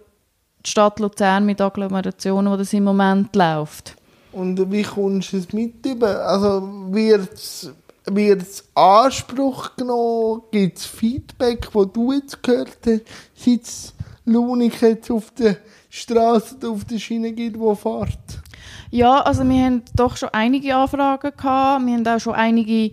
[0.64, 3.96] die Stadt Luzern mit Agglomerationen, wo das im Moment läuft.
[4.32, 5.74] Und wie kommst du es mit?
[6.02, 10.42] Also wird es Anspruch genommen?
[10.50, 13.02] Gibt es Feedback, wo du jetzt gehört hast,
[13.34, 15.56] seit Lunik jetzt auf der
[15.90, 18.42] Straße auf der Schiene gibt, die fährt?
[18.90, 21.86] Ja, also wir haben doch schon einige Anfragen gehabt.
[21.86, 22.92] Wir haben auch schon einige,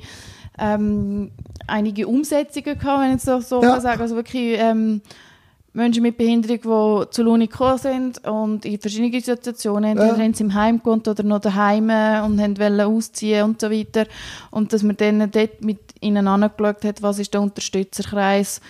[0.57, 1.31] ähm,
[1.67, 3.79] einige Umsetzungen gehabt, wenn ich so, so ja.
[3.79, 4.01] sagen.
[4.01, 5.01] Also wirklich ähm,
[5.73, 10.23] Menschen mit Behinderung, die zu Luni gekommen sind und in verschiedenen Situationen, entweder ja.
[10.23, 11.89] haben sie im Heim gewohnt oder noch daheim
[12.25, 14.05] und wollten ausziehen und so weiter.
[14.51, 18.63] Und dass man dann dort mit ihnen angeschaut hat, was ist der Unterstützerkreis ist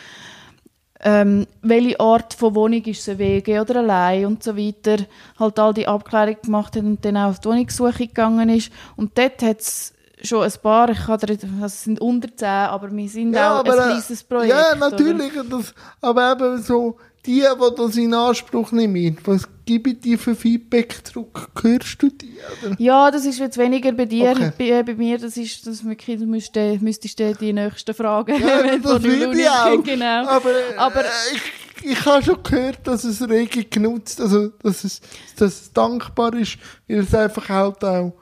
[1.02, 5.04] ähm, welche Art von Wohnung ist es, WG oder allein und so weiter,
[5.40, 8.72] halt all die Abklärungen gemacht hat und dann auch auf die Wohnungssuche gegangen ist.
[8.96, 12.48] Und dort hat es schon ein paar, ich kann dir, also es sind unter zehn,
[12.48, 14.50] aber wir sind ja, auch aber, ein äh, kleines Projekt.
[14.50, 20.20] Ja, natürlich, das, aber eben so die, die das in Anspruch nehmen, was gebe ich
[20.20, 21.50] für Feedback zurück?
[21.62, 22.38] Hörst du die?
[22.64, 22.76] Oder?
[22.80, 24.32] Ja, das ist jetzt weniger bei dir.
[24.32, 24.52] Okay.
[24.58, 28.78] Bei, äh, bei, mir, das ist, das wirklich, du müsstest, du die nächsten Fragen ja,
[28.78, 29.84] das will ich auch.
[29.84, 30.28] Genau.
[30.28, 35.02] Aber, äh, Aber ich, ich habe schon gehört, dass es rege genutzt, also, dass es,
[35.38, 36.58] dass es dankbar ist,
[36.88, 38.14] weil es einfach halt auch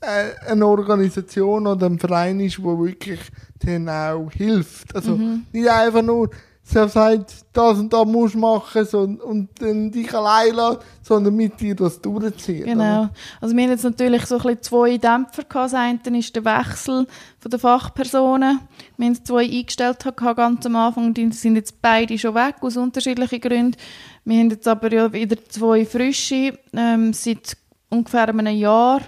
[0.00, 3.20] äh, eine Organisation oder ein Verein ist, wo wirklich
[3.62, 4.94] denen auch hilft.
[4.94, 5.46] Also, mhm.
[5.52, 6.30] nicht einfach nur,
[6.70, 11.34] sie sagt, das und das musst du machen so, und dann dich allein lassen, sondern
[11.34, 12.64] mit dir das durchziehen.
[12.64, 13.08] Genau.
[13.40, 15.72] Also wir haben jetzt natürlich so ein bisschen zwei Dämpfer gehabt.
[15.72, 17.06] Das eine ist der Wechsel
[17.38, 18.60] von den Fachpersonen.
[18.96, 22.76] Wir haben zwei eingestellt gehabt, ganz am Anfang, die sind jetzt beide schon weg, aus
[22.76, 23.76] unterschiedlichen Gründen.
[24.24, 27.56] Wir haben jetzt aber ja wieder zwei frische, ähm, seit
[27.88, 29.00] ungefähr einem Jahr,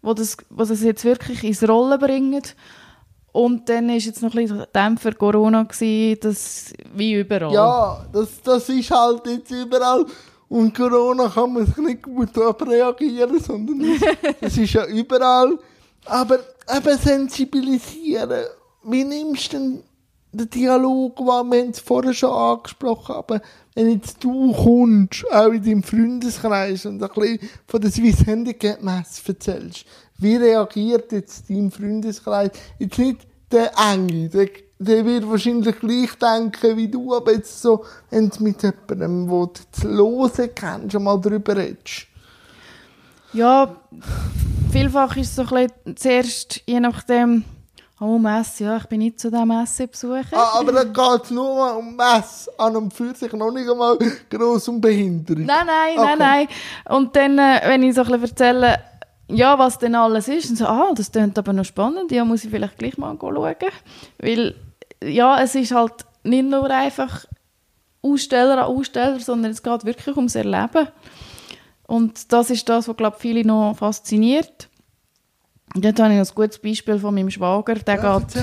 [0.00, 2.42] wo das, wo das jetzt wirklich ins Rollen bringen.
[3.34, 7.52] Und dann war jetzt noch ein bisschen Dämpfer Corona, gewesen, das wie überall.
[7.52, 10.06] Ja, das, das ist halt jetzt überall.
[10.48, 15.58] Und Corona kann man sich nicht gut reagieren, sondern das, das ist ja überall.
[16.04, 16.38] Aber
[16.76, 18.44] eben sensibilisieren.
[18.84, 19.82] Wie nimmst du denn
[20.30, 21.42] den Dialog wahr?
[21.42, 23.40] Wir haben es vorher schon angesprochen, aber
[23.74, 28.80] wenn jetzt du kommst, auch in deinem Freundeskreis und ein bisschen von der Swiss Handicap
[28.80, 29.86] Messe erzählst,
[30.18, 32.50] wie reagiert jetzt dein Freundeskreis?
[32.78, 34.48] Jetzt nicht der Enge, der,
[34.78, 39.46] der wird wahrscheinlich gleich denken wie du, aber jetzt so, wenn du mit jemandem, wo
[39.46, 42.06] du zu hören kennst, schon mal darüber redest.
[43.32, 43.74] Ja,
[44.70, 47.44] vielfach ist es so ein bisschen zuerst, je nachdem,
[48.00, 50.26] Oh, Messe, ja, ich bin nicht zu diesem Messebesucher.
[50.32, 53.96] Ah, aber dann geht es nur um Messe, an und für sich noch nicht einmal
[54.28, 55.46] gross um Behinderung.
[55.46, 56.04] Nein, nein, okay.
[56.04, 56.48] nein, nein.
[56.96, 58.78] Und dann, äh, wenn ich so ein bisschen erzähle,
[59.28, 60.50] ja, was denn alles ist.
[60.50, 63.56] Und so, ah, das klingt aber noch spannend, ja, muss ich vielleicht gleich mal schauen.
[64.18, 64.54] Weil,
[65.02, 67.24] ja, es ist halt nicht nur einfach
[68.02, 70.88] Aussteller an Aussteller, sondern es geht wirklich ums Erleben.
[71.86, 74.68] Und das ist das, was, glaube viele noch fasziniert.
[75.74, 77.74] Dort habe ich noch ein gutes Beispiel von meinem Schwager.
[77.74, 78.36] Der, ja, geht,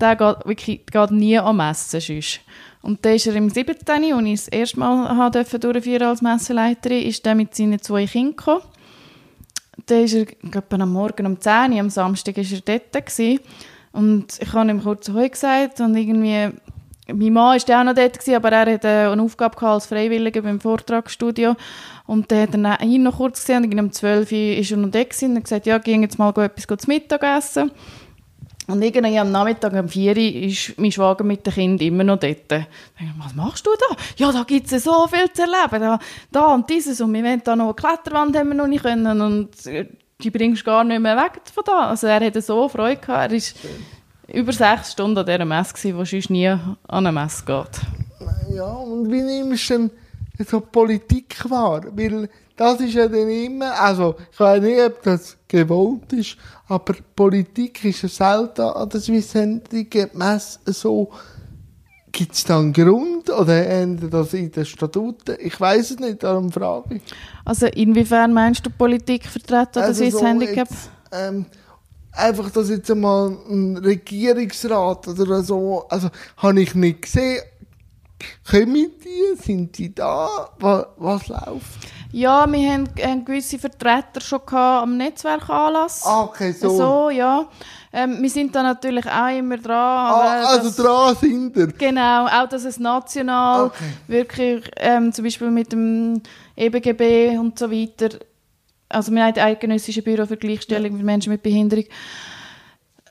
[0.00, 2.00] der geht, wirklich, geht nie an Messen.
[2.00, 2.40] Sonst.
[2.82, 7.06] Und der ist er im 17., als ich das erste Mal durfte durchführen als Messeleiterin,
[7.06, 8.62] ist der mit seinen zwei Kindern gekommen
[9.86, 13.06] dann war er glaub, am Morgen um 10 Uhr, am Samstag war er dort.
[13.06, 13.40] Gewesen.
[13.92, 16.50] Und ich habe ihm kurz Heu gesagt und irgendwie,
[17.08, 20.42] mein Mann war auch noch dort, gewesen, aber er hatte eine Aufgabe gehabt als Freiwilliger
[20.42, 21.56] beim Vortragsstudio.
[22.06, 24.90] Und dann hat er ihn noch kurz gesehen und um 12 Uhr war er noch
[24.90, 27.70] dort und hat gesagt, ja, gehen jetzt mal etwas zu Mittag essen.
[28.66, 32.18] Und irgendwie am Nachmittag um 4 Uhr ist mein Schwager mit dem Kind immer noch
[32.18, 32.36] dort.
[32.36, 32.66] Ich dachte,
[33.18, 33.96] was machst du da?
[34.16, 35.80] Ja, da gibt es so viel zu erleben.
[35.80, 35.98] Da,
[36.32, 37.00] da und dieses.
[37.00, 39.20] Und wir wollen da noch eine Kletterwand haben wir noch nicht können.
[39.20, 39.86] Und äh,
[40.20, 41.90] die bringst du gar nicht mehr weg von da.
[41.90, 43.32] Also er hatte so Freude gehabt.
[43.32, 47.80] Er war über sechs Stunden an dieser Messe, wo sonst nie an eine Messe geht.
[48.52, 49.90] Ja, und wie nimmst du denn
[50.44, 51.82] so Politik wahr?
[51.92, 56.36] Weil das ist ja dann immer, also ich weiß nicht, ob das gewollt ist,
[56.68, 61.10] aber Politik ist ja selten an der Swiss-Sendung Messe so.
[62.10, 65.36] Gibt es da einen Grund oder ändert das in den Statuten?
[65.38, 67.02] Ich weiß es nicht, darum frage ich.
[67.44, 70.68] Also inwiefern meinst du Politik vertreten oder Also Swiss Handicap?
[71.12, 71.44] ähm,
[72.12, 77.42] einfach, dass jetzt einmal ein Regierungsrat oder so, also habe ich nicht gesehen.
[78.50, 79.42] Kommen die?
[79.42, 80.48] Sind die da?
[80.58, 81.86] Was, was läuft?
[82.12, 86.02] Ja, wir haben, haben gewisse Vertreter schon am Netzwerkanlass.
[86.04, 86.68] Ah, okay, so.
[86.70, 87.46] So, ja.
[87.92, 89.74] Ähm, wir sind da natürlich auch immer dran.
[90.12, 91.66] aber ah, also das- dran sind wir.
[91.68, 93.84] Genau, auch dass es national Okay.
[94.06, 96.22] wirklich, ähm, zum Beispiel mit dem
[96.56, 98.18] EBGB und so weiter,
[98.88, 101.84] also wir haben das Eidgenössische Büro für Gleichstellung mit Menschen mit Behinderung,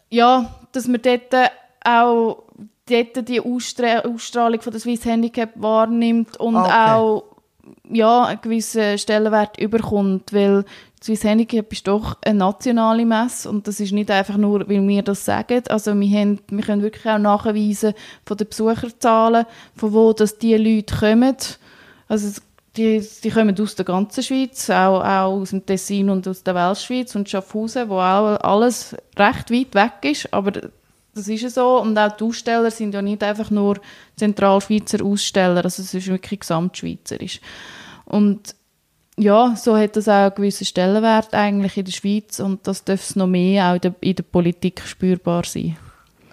[0.09, 1.33] ja, dass man dort
[1.83, 2.43] auch
[2.87, 6.71] dort die Ausstra Ausstrahlung von der Swiss Handicap wahrnimmt und Okay.
[6.71, 7.23] auch
[7.89, 10.65] ja, einen gewissen Stellenwert überkommt, weil
[11.03, 15.03] Swiss Handicap ist doch eine nationale Messe und das ist nicht einfach nur, weil wir
[15.03, 15.61] das sagen.
[15.69, 17.93] Also wir, haben, wir können wirklich auch nachweisen
[18.25, 21.35] von den Besucherzahlen, von wo dass die Leute kommen.
[22.07, 22.41] Also
[22.75, 26.55] die, die kommen aus der ganzen Schweiz, auch, auch aus dem Tessin und aus der
[26.55, 30.53] Weltschweiz und Schaffhausen, wo auch alles recht weit weg ist, aber
[31.15, 31.81] das ist ja so.
[31.81, 33.79] Und auch die Aussteller sind ja nicht einfach nur
[34.17, 37.39] Zentralschweizer Aussteller, also es ist wirklich gesamtschweizerisch.
[38.05, 38.55] Und
[39.17, 43.05] ja, so hat das auch einen gewissen Stellenwert eigentlich in der Schweiz und das dürfte
[43.11, 45.77] es noch mehr auch in der, in der Politik spürbar sein.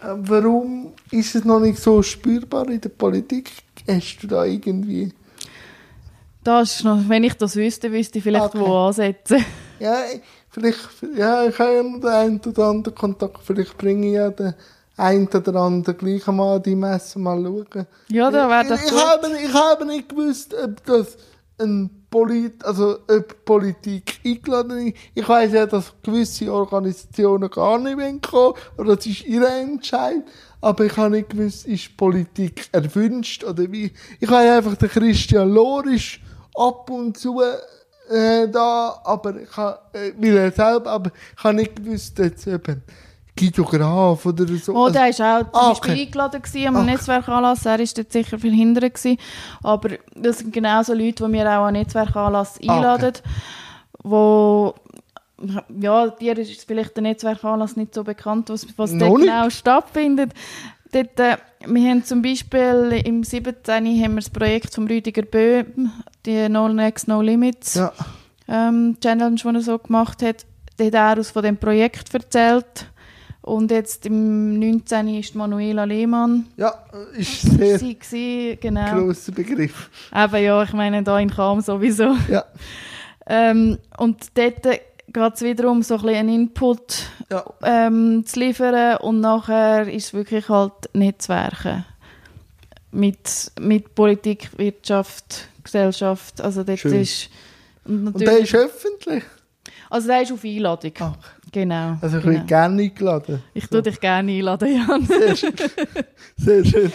[0.03, 3.51] Äh, Warum ist es noch nicht so spürbar in der Politik?
[3.89, 5.13] Hast du da irgendwie...
[6.45, 8.59] Das ist noch, wenn ich das wüsste, wüsste ich vielleicht, Okay.
[8.59, 9.45] wo ansetzen.
[9.79, 10.01] Ja,
[10.53, 13.39] vielleicht, ja, ich habe ja den einen oder anderen Kontakt.
[13.43, 14.55] Vielleicht bringe ich ja den
[14.97, 17.87] einen oder anderen gleich mal die Messe mal schauen.
[18.09, 21.17] Ja, da wäre das ich, ich, habe, ich habe nicht gewusst, ob das
[21.59, 24.97] ein Polit, also ob Politik eingeladen ist.
[25.15, 30.23] Ich weiß ja, dass gewisse Organisationen gar nicht kommen oder das ist ihr Entscheid.
[30.61, 33.93] Aber ich habe nicht gewusst, ist Politik erwünscht oder wie.
[34.21, 36.21] Ich habe einfach den Christian Lorisch
[36.55, 37.41] ab und zu
[38.13, 42.47] äh, da, aber ich habe, äh, weil er selber, aber ich habe nicht gewusst, jetzt
[42.47, 42.83] eben
[43.39, 44.75] Guido Graf oder so.
[44.75, 46.03] Oh, Also- der war auch zum Ah, Beispiel okay.
[46.03, 46.83] eingeladen gewesen am Ah.
[46.85, 47.65] Netzwerkanlass.
[47.67, 48.95] Er war dort sicher verhindert.
[48.95, 49.19] Gewesen.
[49.63, 53.13] Aber das sind genau so Leute, die wir auch an Netzwerkanlass Ah, einladen.
[54.03, 54.75] Wo,
[55.81, 60.33] ja, dir ist vielleicht der Netzwerkanlass nicht so bekannt, was, was dort genau stattfindet.
[60.93, 63.87] Dort, äh, wir haben zum Beispiel im 17.
[64.03, 65.91] haben wir das Projekt von Rüdiger Böhm,
[66.27, 67.93] die No Next No Limits ja.
[68.49, 70.45] ähm, Challenge, die er so gemacht hat,
[70.79, 72.87] der hat er aus von dem Projekt erzählt.
[73.43, 75.09] Und jetzt im 19.
[75.19, 76.47] ist Manuela Lehmann.
[76.57, 76.73] ja,
[77.17, 78.95] ist sehr Sie gewesen, genau.
[79.05, 79.91] grosser Begriff.
[80.15, 82.15] Eben ja, ich meine, da in Cham sowieso.
[82.29, 82.45] Ja.
[83.27, 87.45] Ähm, und dort geht es wiederum so ein bisschen einen Input Ja.
[87.65, 91.85] ähm, zu liefern und nachher ist es wirklich halt Netzwerke
[92.93, 96.41] mit, mit Politik, Wirtschaft, Gesellschaft.
[96.41, 97.01] Also dort Schön.
[97.01, 97.29] ist
[97.85, 99.25] und Und der ist öffentlich.
[99.91, 100.93] also der ist auf Einladung.
[101.01, 101.15] Ah,
[101.51, 101.99] Genau.
[102.01, 102.39] also ich genau.
[102.39, 103.43] bin gerne eingeladen.
[103.53, 105.05] Ich tue dich gerne einladen, Jan.
[105.07, 105.53] Sehr schön.
[106.37, 106.93] Sehr schön.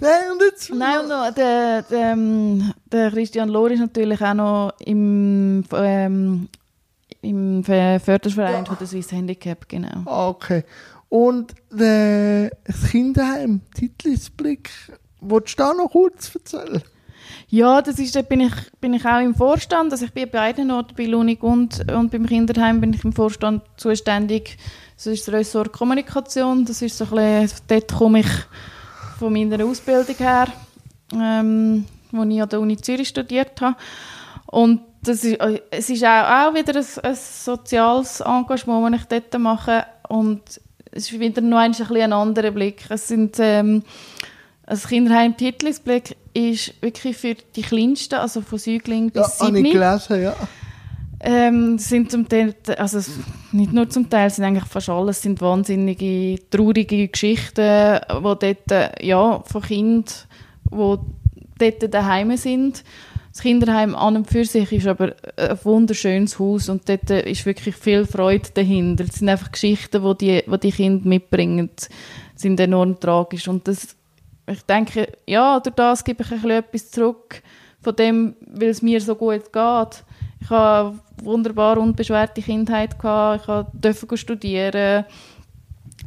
[0.00, 0.72] Nein, und jetzt?
[0.72, 6.48] Nein, und noch, der, der, ähm, der Christian Lohr ist natürlich auch noch im, ähm,
[7.20, 10.02] im Ver- Förderverein von der Swiss Handicap, genau.
[10.06, 10.62] Ah, okay.
[11.08, 14.70] Und der, das Kinderheim, Titlisblick,
[15.20, 16.80] willst du da noch kurz erzählen?
[17.48, 19.92] Ja, das ist, da bin ich, bin ich auch im Vorstand.
[19.92, 23.12] Also ich bin bei beiden Orten, bei Lunig und, und beim Kinderheim bin ich im
[23.12, 24.58] Vorstand zuständig.
[24.96, 26.64] Das ist das Ressort Kommunikation.
[26.64, 27.10] Das ist so ein
[27.42, 28.28] bisschen, dort komme ich
[29.18, 30.48] von meiner Ausbildung her,
[31.14, 33.76] ähm, wo ich an der Uni Zürich studiert habe.
[34.46, 39.08] Und das ist, äh, es ist auch, auch wieder ein, ein soziales Engagement, das ich
[39.08, 39.86] dort mache.
[40.08, 40.42] Und
[40.90, 42.84] es ist wieder noch ein, ein anderer Blick.
[42.90, 43.36] Es sind...
[43.38, 43.82] Ähm,
[44.68, 49.58] also das Kinderheim Titlisblick ist wirklich für die Kleinsten, also von Säugling Ja, bis habe
[49.58, 50.34] ich gelesen, ja.
[51.20, 53.00] Ähm, sind zum Teil, also
[53.50, 58.90] nicht nur zum Teil, sind eigentlich fast alles sind wahnsinnige, traurige Geschichten, wo dort, äh,
[59.00, 60.04] ja, von Kindern,
[60.70, 60.98] wo
[61.58, 62.84] dort daheim sind.
[63.32, 67.46] Das Kinderheim an und für sich ist aber ein wunderschönes Haus und dort äh, ist
[67.46, 69.04] wirklich viel Freude dahinter.
[69.08, 71.70] Es sind einfach Geschichten, die die, die, die Kinder mitbringen,
[72.36, 73.96] sind enorm tragisch und das,
[74.48, 77.42] ich denke, ja, durch das gebe ich etwas zurück
[77.80, 80.04] von dem, weil es mir so gut geht.
[80.40, 83.42] Ich habe eine wunderbar unbeschwerte Kindheit gehabt.
[83.42, 85.04] Ich durfte studieren.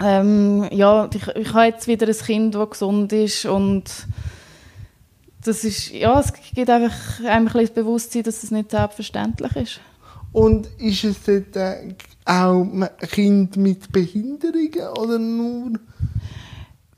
[0.01, 3.83] Ähm, ja, ich, ich habe jetzt wieder ein Kind, das gesund ist und
[5.43, 9.79] das ist, ja, es gibt einfach einem ein das Bewusstsein, dass es nicht selbstverständlich ist.
[10.31, 11.93] Und ist es dort äh,
[12.25, 12.65] auch
[13.11, 15.73] Kind mit Behinderungen oder nur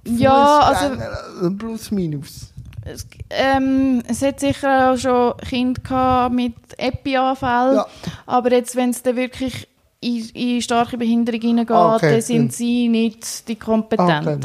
[0.06, 1.58] Ja, also Fußgänger?
[1.58, 2.50] plus minus?
[2.86, 7.86] es, ähm, es hat sicher auch schon Kinder mit Epi-Anfällen, Ja.
[8.26, 9.68] aber jetzt, wenn es dann wirklich
[10.02, 12.12] in, in starke Behinderung hineingeht, Ah, okay.
[12.12, 14.36] dann sind sie nicht die Kompetenten.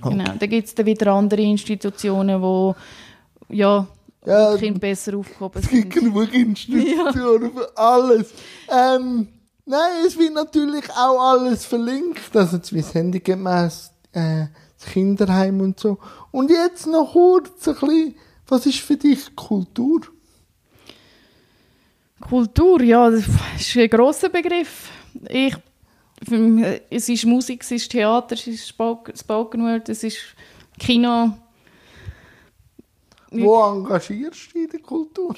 [0.00, 0.16] Okay.
[0.16, 0.32] Genau.
[0.38, 2.74] Dann gibt es dann wieder andere Institutionen, wo
[3.50, 3.86] ja,
[4.24, 6.04] Ja, Kinder besser aufgehoben Es gibt sind.
[6.04, 8.30] genug Institutionen für alles.
[8.70, 9.28] Ähm,
[9.66, 14.46] nein, es wird natürlich auch alles verlinkt, also wie das Handygemäß, äh,
[14.78, 15.98] das Kinderheim und so.
[16.30, 18.14] Und jetzt noch kurz ein bisschen,
[18.46, 20.00] was ist für dich Kultur?
[22.20, 23.24] Kultur, ja, das
[23.58, 24.90] ist ein grosser Begriff.
[25.28, 25.54] Ich,
[26.90, 30.18] es ist Musik, es ist Theater, es ist Spoken, Word, es ist
[30.78, 31.30] Kino.
[33.30, 35.34] Wo engagierst du dich in der Kultur?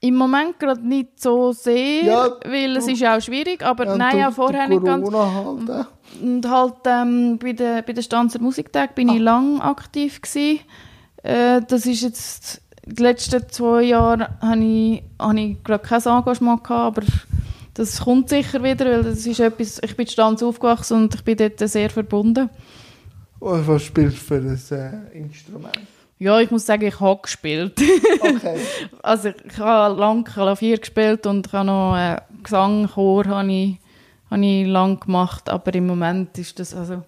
[0.00, 3.96] Im Moment gerade nicht so sehr, Ja, weil es du- ist auch schwierig, aber Ja,
[3.96, 5.10] nein, auch vorher nicht ganz.
[5.12, 5.84] Halt, äh.
[6.20, 10.20] Und halt ähm, bei den bei der Stanzer Musiktag bin ich lang aktiv.
[11.22, 16.64] Äh, das ist jetzt die letzten zwei Jahre habe ich, habe ich gerade kein Engagement
[16.64, 17.06] gehabt, aber
[17.74, 21.22] das kommt sicher wieder, weil das ist etwas, ich bin in Stanz aufgewachsen und ich
[21.22, 22.50] bin dort sehr verbunden.
[23.38, 25.78] Und was spielst du für ein äh, Instrument?
[26.18, 27.80] Ja, ich muss sagen, ich habe gespielt.
[28.20, 28.58] Okay.
[29.02, 33.78] also ich habe lange Klavier gespielt und ich habe noch äh, Gesang, Chor habe ich,
[34.30, 37.02] habe ich lang gemacht, aber im Moment ist das also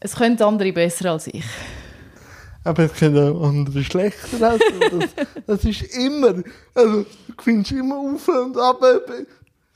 [0.00, 1.44] es können andere besser als ich.
[2.64, 4.60] Aber es können auch andere schlechter aus.
[4.90, 6.34] Das, das ist immer,
[6.74, 8.80] also du findest immer auf und ab,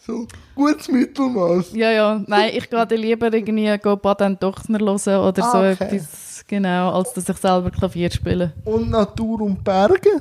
[0.05, 1.73] so gutes Mittelmaß.
[1.75, 5.85] Ja, ja, nein, ich gehe lieber irgendwie go Baden Dochsner hören oder so Ah, okay.
[5.97, 8.53] etwas, genau, als dass ich selber Klavier spiele.
[8.64, 10.20] Und Natur und Berge.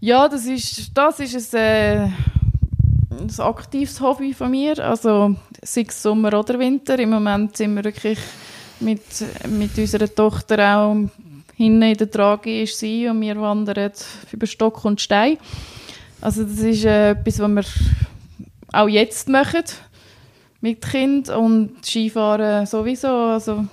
[0.00, 2.08] Ja, das ist, das ist ein, äh,
[3.20, 6.98] ein aktives Hobby von mir, also sei es Sommer oder Winter.
[6.98, 8.18] Im Moment sind wir wirklich
[8.80, 9.02] mit,
[9.48, 10.96] mit unserer Tochter auch
[11.56, 13.92] hinten in der Trage ist sie und wir wandern
[14.32, 15.38] über Stock und Stein.
[16.20, 17.64] Also das ist äh, etwas, was wir
[18.72, 19.62] auch jetzt machen
[20.60, 23.08] mit Kind und Skifahren sowieso.
[23.08, 23.66] Also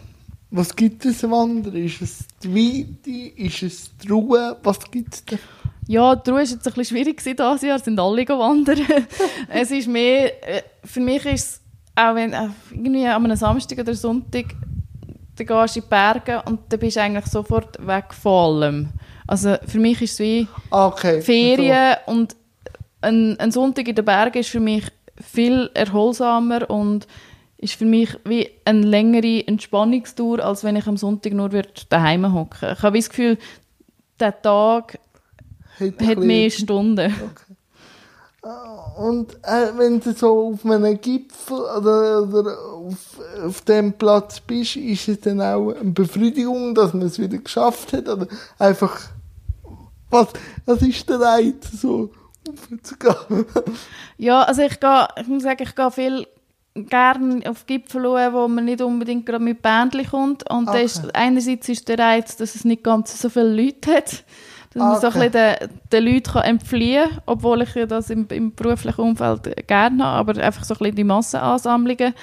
[0.51, 1.85] Was gibt es am anderen?
[1.85, 3.41] Ist es die Weite?
[3.41, 4.57] Ist es die Ruhe?
[4.63, 5.37] Was gibt es da?
[5.91, 8.79] Ja, die Ruhe war jetzt ein bisschen schwierig dieses Jahr, sind alle wandern.
[9.49, 11.61] es ist mehr, äh, für mich ist es,
[11.97, 14.55] auch wenn, äh, irgendwie an einem Samstag oder Sonntag,
[15.35, 18.89] dann gehst du in die Berge und dann bist du eigentlich sofort weg von allem.
[19.27, 21.21] Also für mich ist es wie Ah, Okay.
[21.21, 22.37] Ferien und
[23.01, 24.85] ein, ein Sonntag in den Bergen ist für mich
[25.19, 27.05] viel erholsamer und
[27.57, 31.49] ist für mich wie eine längere Entspannungstour, als wenn ich am Sonntag nur
[31.89, 32.75] daheim hocke.
[32.77, 33.37] Ich habe das Gefühl,
[34.21, 35.10] der Tag So,
[35.79, 37.13] hat hat mehr Stunden.
[38.97, 44.77] Und äh, wenn du so auf einem Gipfel oder, oder auf, auf dem Platz bist,
[44.77, 48.09] ist es dann auch eine Befriedigung, dass man es wieder geschafft hat?
[48.09, 48.99] Oder einfach,
[50.09, 50.29] was,
[50.65, 52.09] was ist der Reiz, so
[52.49, 53.45] aufzugehen?
[54.17, 56.27] Ja, also ich gehe, ich muss sagen, ich gehe viel
[56.75, 60.49] gerne auf Gipfel schauen, wo man nicht unbedingt gerade mit Bändchen kommt.
[60.49, 60.83] Und Okay.
[60.83, 64.23] ist, einerseits ist der Reiz, dass es nicht ganz so viele Leute hat.
[64.73, 65.29] Dass man so ein Okay.
[65.29, 69.67] bisschen den, den Leuten kann entfliehen kann, obwohl ich ja das im, im beruflichen Umfeld
[69.67, 72.13] gerne habe, aber einfach so ein bisschen die Massenansammlungen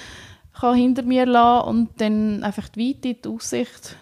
[0.58, 3.96] kann hinter mir lassen und dann einfach die Weite, die Aussicht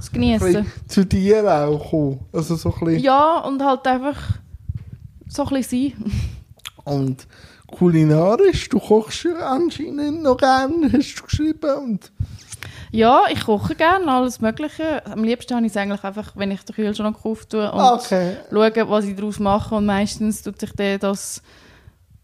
[0.00, 0.72] zu Ein genießen.
[0.88, 2.20] zu dir auch kommen.
[2.32, 3.02] Also so ein bisschen.
[3.04, 4.16] Ja, und halt einfach
[5.28, 6.12] so ein bisschen sein.
[6.84, 7.26] Und
[7.66, 11.76] kulinarisch, du kochst ja anscheinend noch gerne, hast du geschrieben.
[11.84, 12.10] Und
[12.92, 15.04] Ja, ich koche gerne alles Mögliche.
[15.06, 18.36] Am liebsten habe ich es eigentlich einfach, wenn ich den Kühlschrank auftue und okay.
[18.50, 19.74] schaue, was ich daraus mache.
[19.76, 21.42] Und meistens tut sich dann das,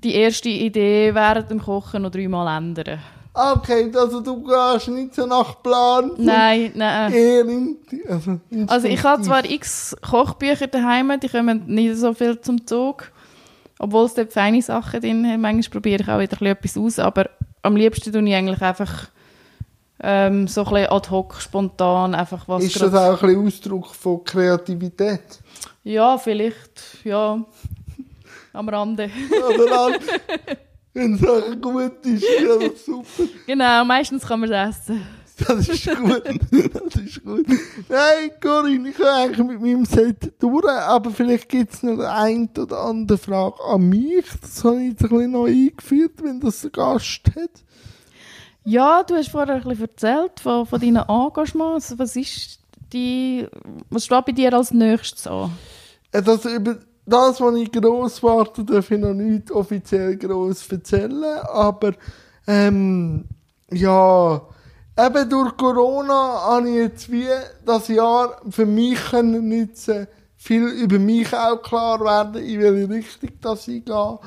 [0.03, 2.99] die erste Idee während dem Kochen noch dreimal ändern.
[3.39, 6.13] Okay, also du gehst nicht so nach Plan.
[6.17, 7.13] Nein, nein.
[7.13, 7.77] Eher in,
[8.09, 13.13] also, Also ich habe zwar x Kochbücher daheim, die kommen nicht so viel zum Zug.
[13.79, 15.39] Obwohl es dort feine Sachen drin hat.
[15.39, 17.29] Manchmal probiere ich auch wieder etwas aus, aber
[17.63, 19.09] am liebsten tue ich eigentlich einfach
[20.01, 23.95] ähm, so ein bisschen ad hoc, spontan, einfach was Ist das auch ein bisschen Ausdruck
[23.95, 25.41] von Kreativität?
[25.85, 27.45] Ja, vielleicht, ja,
[28.53, 29.11] am Rande.
[30.93, 33.25] Wenn es auch gut ist, ja, das ist super.
[33.47, 35.03] genau, meistens kann man es essen.
[35.39, 36.23] Das ist gut.
[36.25, 37.47] Das ist gut.
[37.89, 42.49] Nein, Corinne, ich habe eigentlich mit meinem Set durch, aber vielleicht gibt es noch eine
[42.59, 44.25] oder andere Frage an mich.
[44.41, 47.51] Das habe ich jetzt ein bisschen noch eingeführt, wenn das ein Gast hat.
[48.69, 51.97] Ja, du hast vorher ein bisschen erzählt von, von deinen Engagements.
[51.99, 52.59] Was ist
[52.93, 53.47] die,
[53.91, 55.53] was steht bei dir als nächstes an?
[56.11, 61.39] Äh, Das, über das, was ich gross warte, darf ich noch nicht offiziell gross erzählen,
[61.45, 61.93] aber
[62.49, 63.27] ähm,
[63.71, 64.43] ja,
[64.99, 67.29] eben durch Corona habe ich jetzt wie
[67.65, 73.31] das Jahr für mich können nutzen, viel über mich auch klar werden, in welche Richtung
[73.41, 74.19] das ich gehe.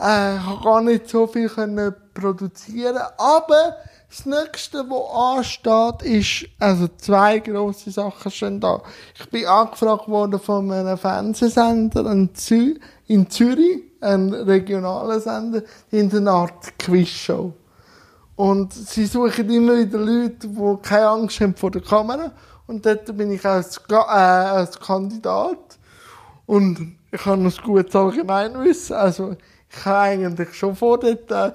[0.00, 3.76] Äh, ich gar nicht so viel können produzieren, aber
[4.08, 8.80] das nächste, was ansteht, ist, also zwei grosse Sachen stehen da.
[9.18, 16.00] Ich bin angefragt worden von einem Fernsehsender in, Zü in Zürich, ein regionaler Sender, die
[16.00, 17.52] haben eine Art Quizshow.
[18.36, 22.32] Und sie suchen immer wieder Leute, die keine Angst haben vor der Kamera.
[22.66, 25.78] Und dort bin ich als, äh, als Kandidat.
[26.44, 28.94] Und ich habe noch ein gutes Allgemeinwissen.
[28.94, 29.36] Also,
[29.70, 31.52] ich habe eigentlich schon vor, dort äh,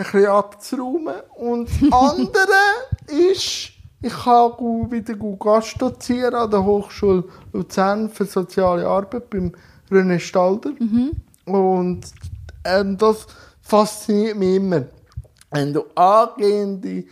[0.00, 1.14] ein bisschen abzuräumen.
[1.36, 3.70] Und das andere ist,
[4.02, 4.52] ich kann
[4.90, 9.52] wieder gut Gastdozieren an der Hochschule Luzern für soziale Arbeit beim
[9.90, 10.70] René Stalder.
[11.44, 12.00] Und
[12.64, 13.26] ähm, das
[13.60, 14.84] fasziniert mich immer.
[15.50, 17.04] Wenn du angehende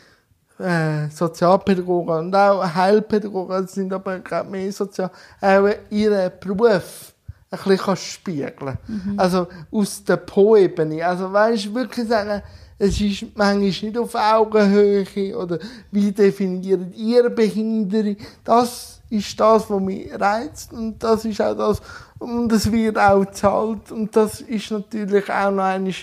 [0.58, 5.10] äh, Sozialpädagogen und auch Heilpädagogen sind aber gerade mehr sozial,
[5.40, 7.12] auch ihren Beruf
[7.50, 8.78] ein bisschen spiegeln
[9.16, 11.04] Also aus der Po-Ebene.
[11.04, 12.42] Also weißt du, wirklich sagen,
[12.78, 15.58] es ist manchmal nicht auf Augenhöhe oder
[15.90, 18.16] wie definiert ihr Behinderung.
[18.44, 21.82] Das ist das, was mich reizt und das ist auch das,
[22.18, 25.94] und es wird auch gezahlt und das ist natürlich auch noch einmal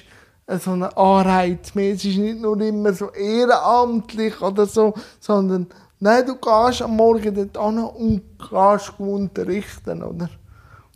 [0.60, 1.94] so eine Anreiz mehr.
[1.94, 5.68] Es ist nicht nur immer so ehrenamtlich oder so, sondern
[6.00, 10.30] nein, du gehst am Morgen dort an und gehst unterrichten, oder?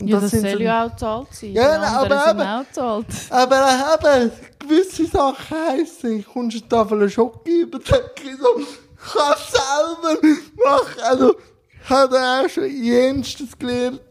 [0.02, 1.52] Und Ja, das, sind soll so- ja auch gezahlt sein.
[1.54, 3.06] Ja, Die aber eben- auch gezahlt.
[3.30, 3.70] aber
[4.04, 9.34] eben, gewisse Sachen heissen, kommst du eine Tafel Schoki über, denke ich so, ich kann
[9.36, 11.02] es selber machen.
[11.04, 11.36] Also,
[11.84, 14.02] ich habe da auch schon jenstes gelernt.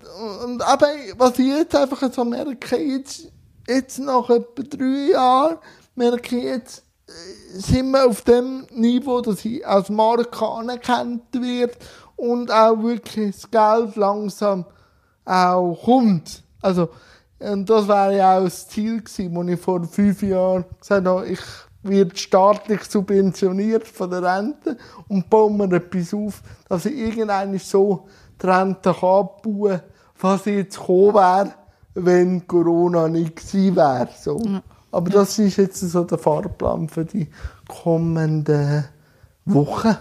[0.45, 3.29] Und aber, was ich jetzt einfach so merke, jetzt,
[3.67, 5.59] jetzt nach etwa drei Jahren,
[5.95, 11.77] merke ich jetzt, äh, sind wir auf dem Niveau, dass ich als Marke anerkannt wird
[12.17, 14.65] und auch wirklich das Geld langsam
[15.29, 16.43] auch kommt.
[16.63, 16.89] Also,
[17.39, 21.27] und das wäre ja auch das Ziel gewesen, als ich vor fünf Jahren gesagt habe,
[21.27, 21.41] ich
[21.83, 24.77] werde staatlich subventioniert von der Rente
[25.09, 28.09] und baue mir etwas auf, dass ich irgendwann so
[28.41, 29.81] die Rente kann abbauen
[30.21, 31.53] was jetzt gekommen wäre,
[31.95, 34.09] wenn Corona nicht gewesen wäre.
[34.19, 34.41] So.
[34.91, 37.29] Aber das ist jetzt so der Fahrplan für die
[37.69, 38.85] kommenden
[39.45, 39.97] Wochen.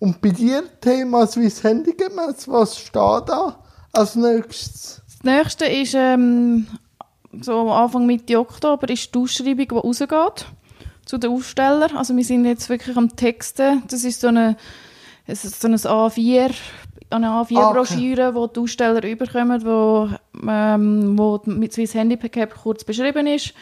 [0.00, 2.12] Und bei dir, Thema Swiss Handicap,
[2.46, 3.63] was steht da
[3.94, 5.02] als nächstes?
[5.06, 6.66] Das nächste ist, ähm,
[7.40, 10.46] so Anfang Mitte Oktober, ist die Ausschreibung, die rausgeht
[11.04, 11.96] zu den Ausstellern.
[11.96, 13.82] Also wir sind jetzt wirklich am Texten.
[13.88, 14.56] Das ist so eine,
[15.26, 16.52] es ist so ein A4,
[17.10, 20.08] eine A4-Broschüre, wo die Aussteller überkommen, wo,
[20.48, 23.54] ähm, wo mit Swiss Handicap kurz beschrieben ist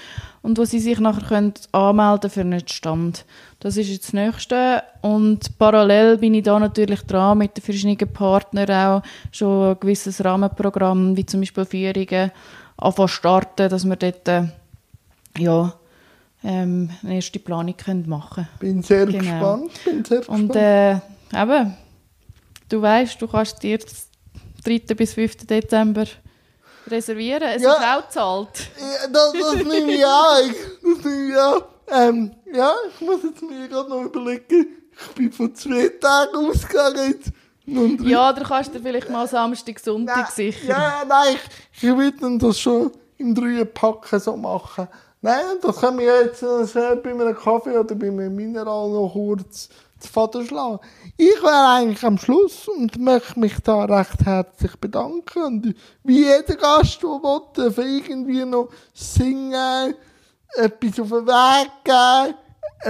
[0.42, 3.24] und wo sie sich nachher können anmelden für einen Stand.
[3.60, 4.82] Das ist jetzt das Nächste.
[5.02, 10.24] Und parallel bin ich da natürlich dran mit den verschiedenen Partnern auch schon ein gewisses
[10.24, 12.30] Rahmenprogramm, wie zum Beispiel Führungen,
[12.78, 14.44] anfangen zu starten, dass wir dort äh,
[15.38, 15.72] ja,
[16.44, 19.18] ähm, eine erste Planung können machen Bin sehr Genau.
[19.20, 19.70] gespannt.
[19.84, 20.56] Bin sehr Und gespannt.
[20.56, 21.74] äh, eben,
[22.72, 24.08] du weißt, du kannst dir das
[24.64, 24.78] 3.
[24.94, 25.36] bis 5.
[25.46, 26.06] Dezember
[26.86, 27.42] reservieren.
[27.42, 27.74] Es Ja.
[27.74, 28.70] ist auch gezahlt.
[28.78, 30.54] Ja, das, das nehme ich an.
[30.82, 31.62] Das nehme ich an.
[31.88, 34.66] Ähm, ja, ich muss jetzt mir gerade noch überlegen.
[35.08, 37.18] Ich bin von zwei Tagen ausgegangen.
[37.64, 40.68] Ja, du kannst dir vielleicht mal Samstag, Sonntag Nein, sicher.
[40.68, 41.36] Ja, nein,
[41.72, 44.88] ich, ich dann das schon im drei Packen so machen.
[45.20, 49.10] Nein, das können wir jetzt äh, schnell bei einem Kaffee oder bei einem Mineral noch
[49.12, 49.68] kurz
[50.02, 50.78] zu Vater schlagen.
[51.16, 55.42] Ich wäre eigentlich am Schluss und möchte mich da recht herzlich bedanken.
[55.42, 55.74] Und
[56.04, 59.94] wie jeder Gast, der will, darf irgendwie noch singen,
[60.56, 62.34] etwas auf den Weg geben.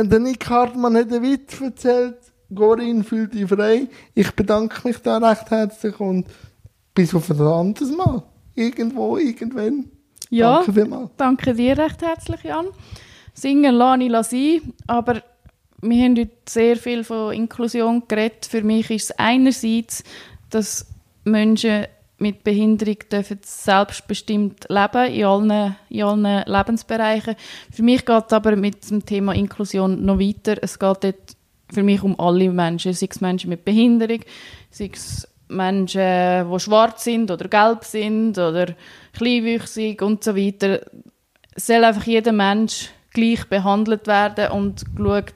[0.00, 2.18] Und der Nick Hartmann hat einen Witz erzählt.
[2.54, 3.88] Gorin fühlt dich frei.
[4.14, 6.26] Ich bedanke mich da recht herzlich und
[6.94, 8.22] bis auf ein anderes Mal.
[8.54, 9.90] Irgendwo, irgendwann.
[10.30, 12.66] Ja, Danke danke dir recht herzlich, Jan.
[13.34, 15.22] Singen lasse ich sein, aber
[15.82, 18.46] wir haben heute sehr viel von Inklusion geredet.
[18.46, 20.04] Für mich ist es einerseits,
[20.48, 20.86] dass
[21.24, 21.86] Menschen
[22.18, 27.34] mit Behinderung dürfen selbstbestimmt leben in allen, in allen Lebensbereichen.
[27.72, 30.56] Für mich geht es aber mit dem Thema Inklusion noch weiter.
[30.62, 31.36] Es geht dort
[31.72, 34.20] für mich um alle Menschen, sei es Menschen mit Behinderung,
[34.70, 38.74] sei es Menschen, die schwarz sind oder gelb sind oder
[39.14, 40.80] kleinwüchsig und so weiter.
[41.54, 45.34] Es soll einfach jeder Mensch gleich behandelt werden und geschaut,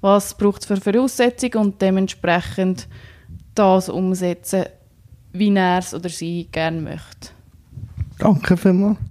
[0.00, 2.88] was braucht es für Voraussetzungen und dementsprechend
[3.54, 4.66] das umsetzen,
[5.32, 7.30] wie er es oder sie gerne möchte.
[8.18, 8.98] Danke vielmals.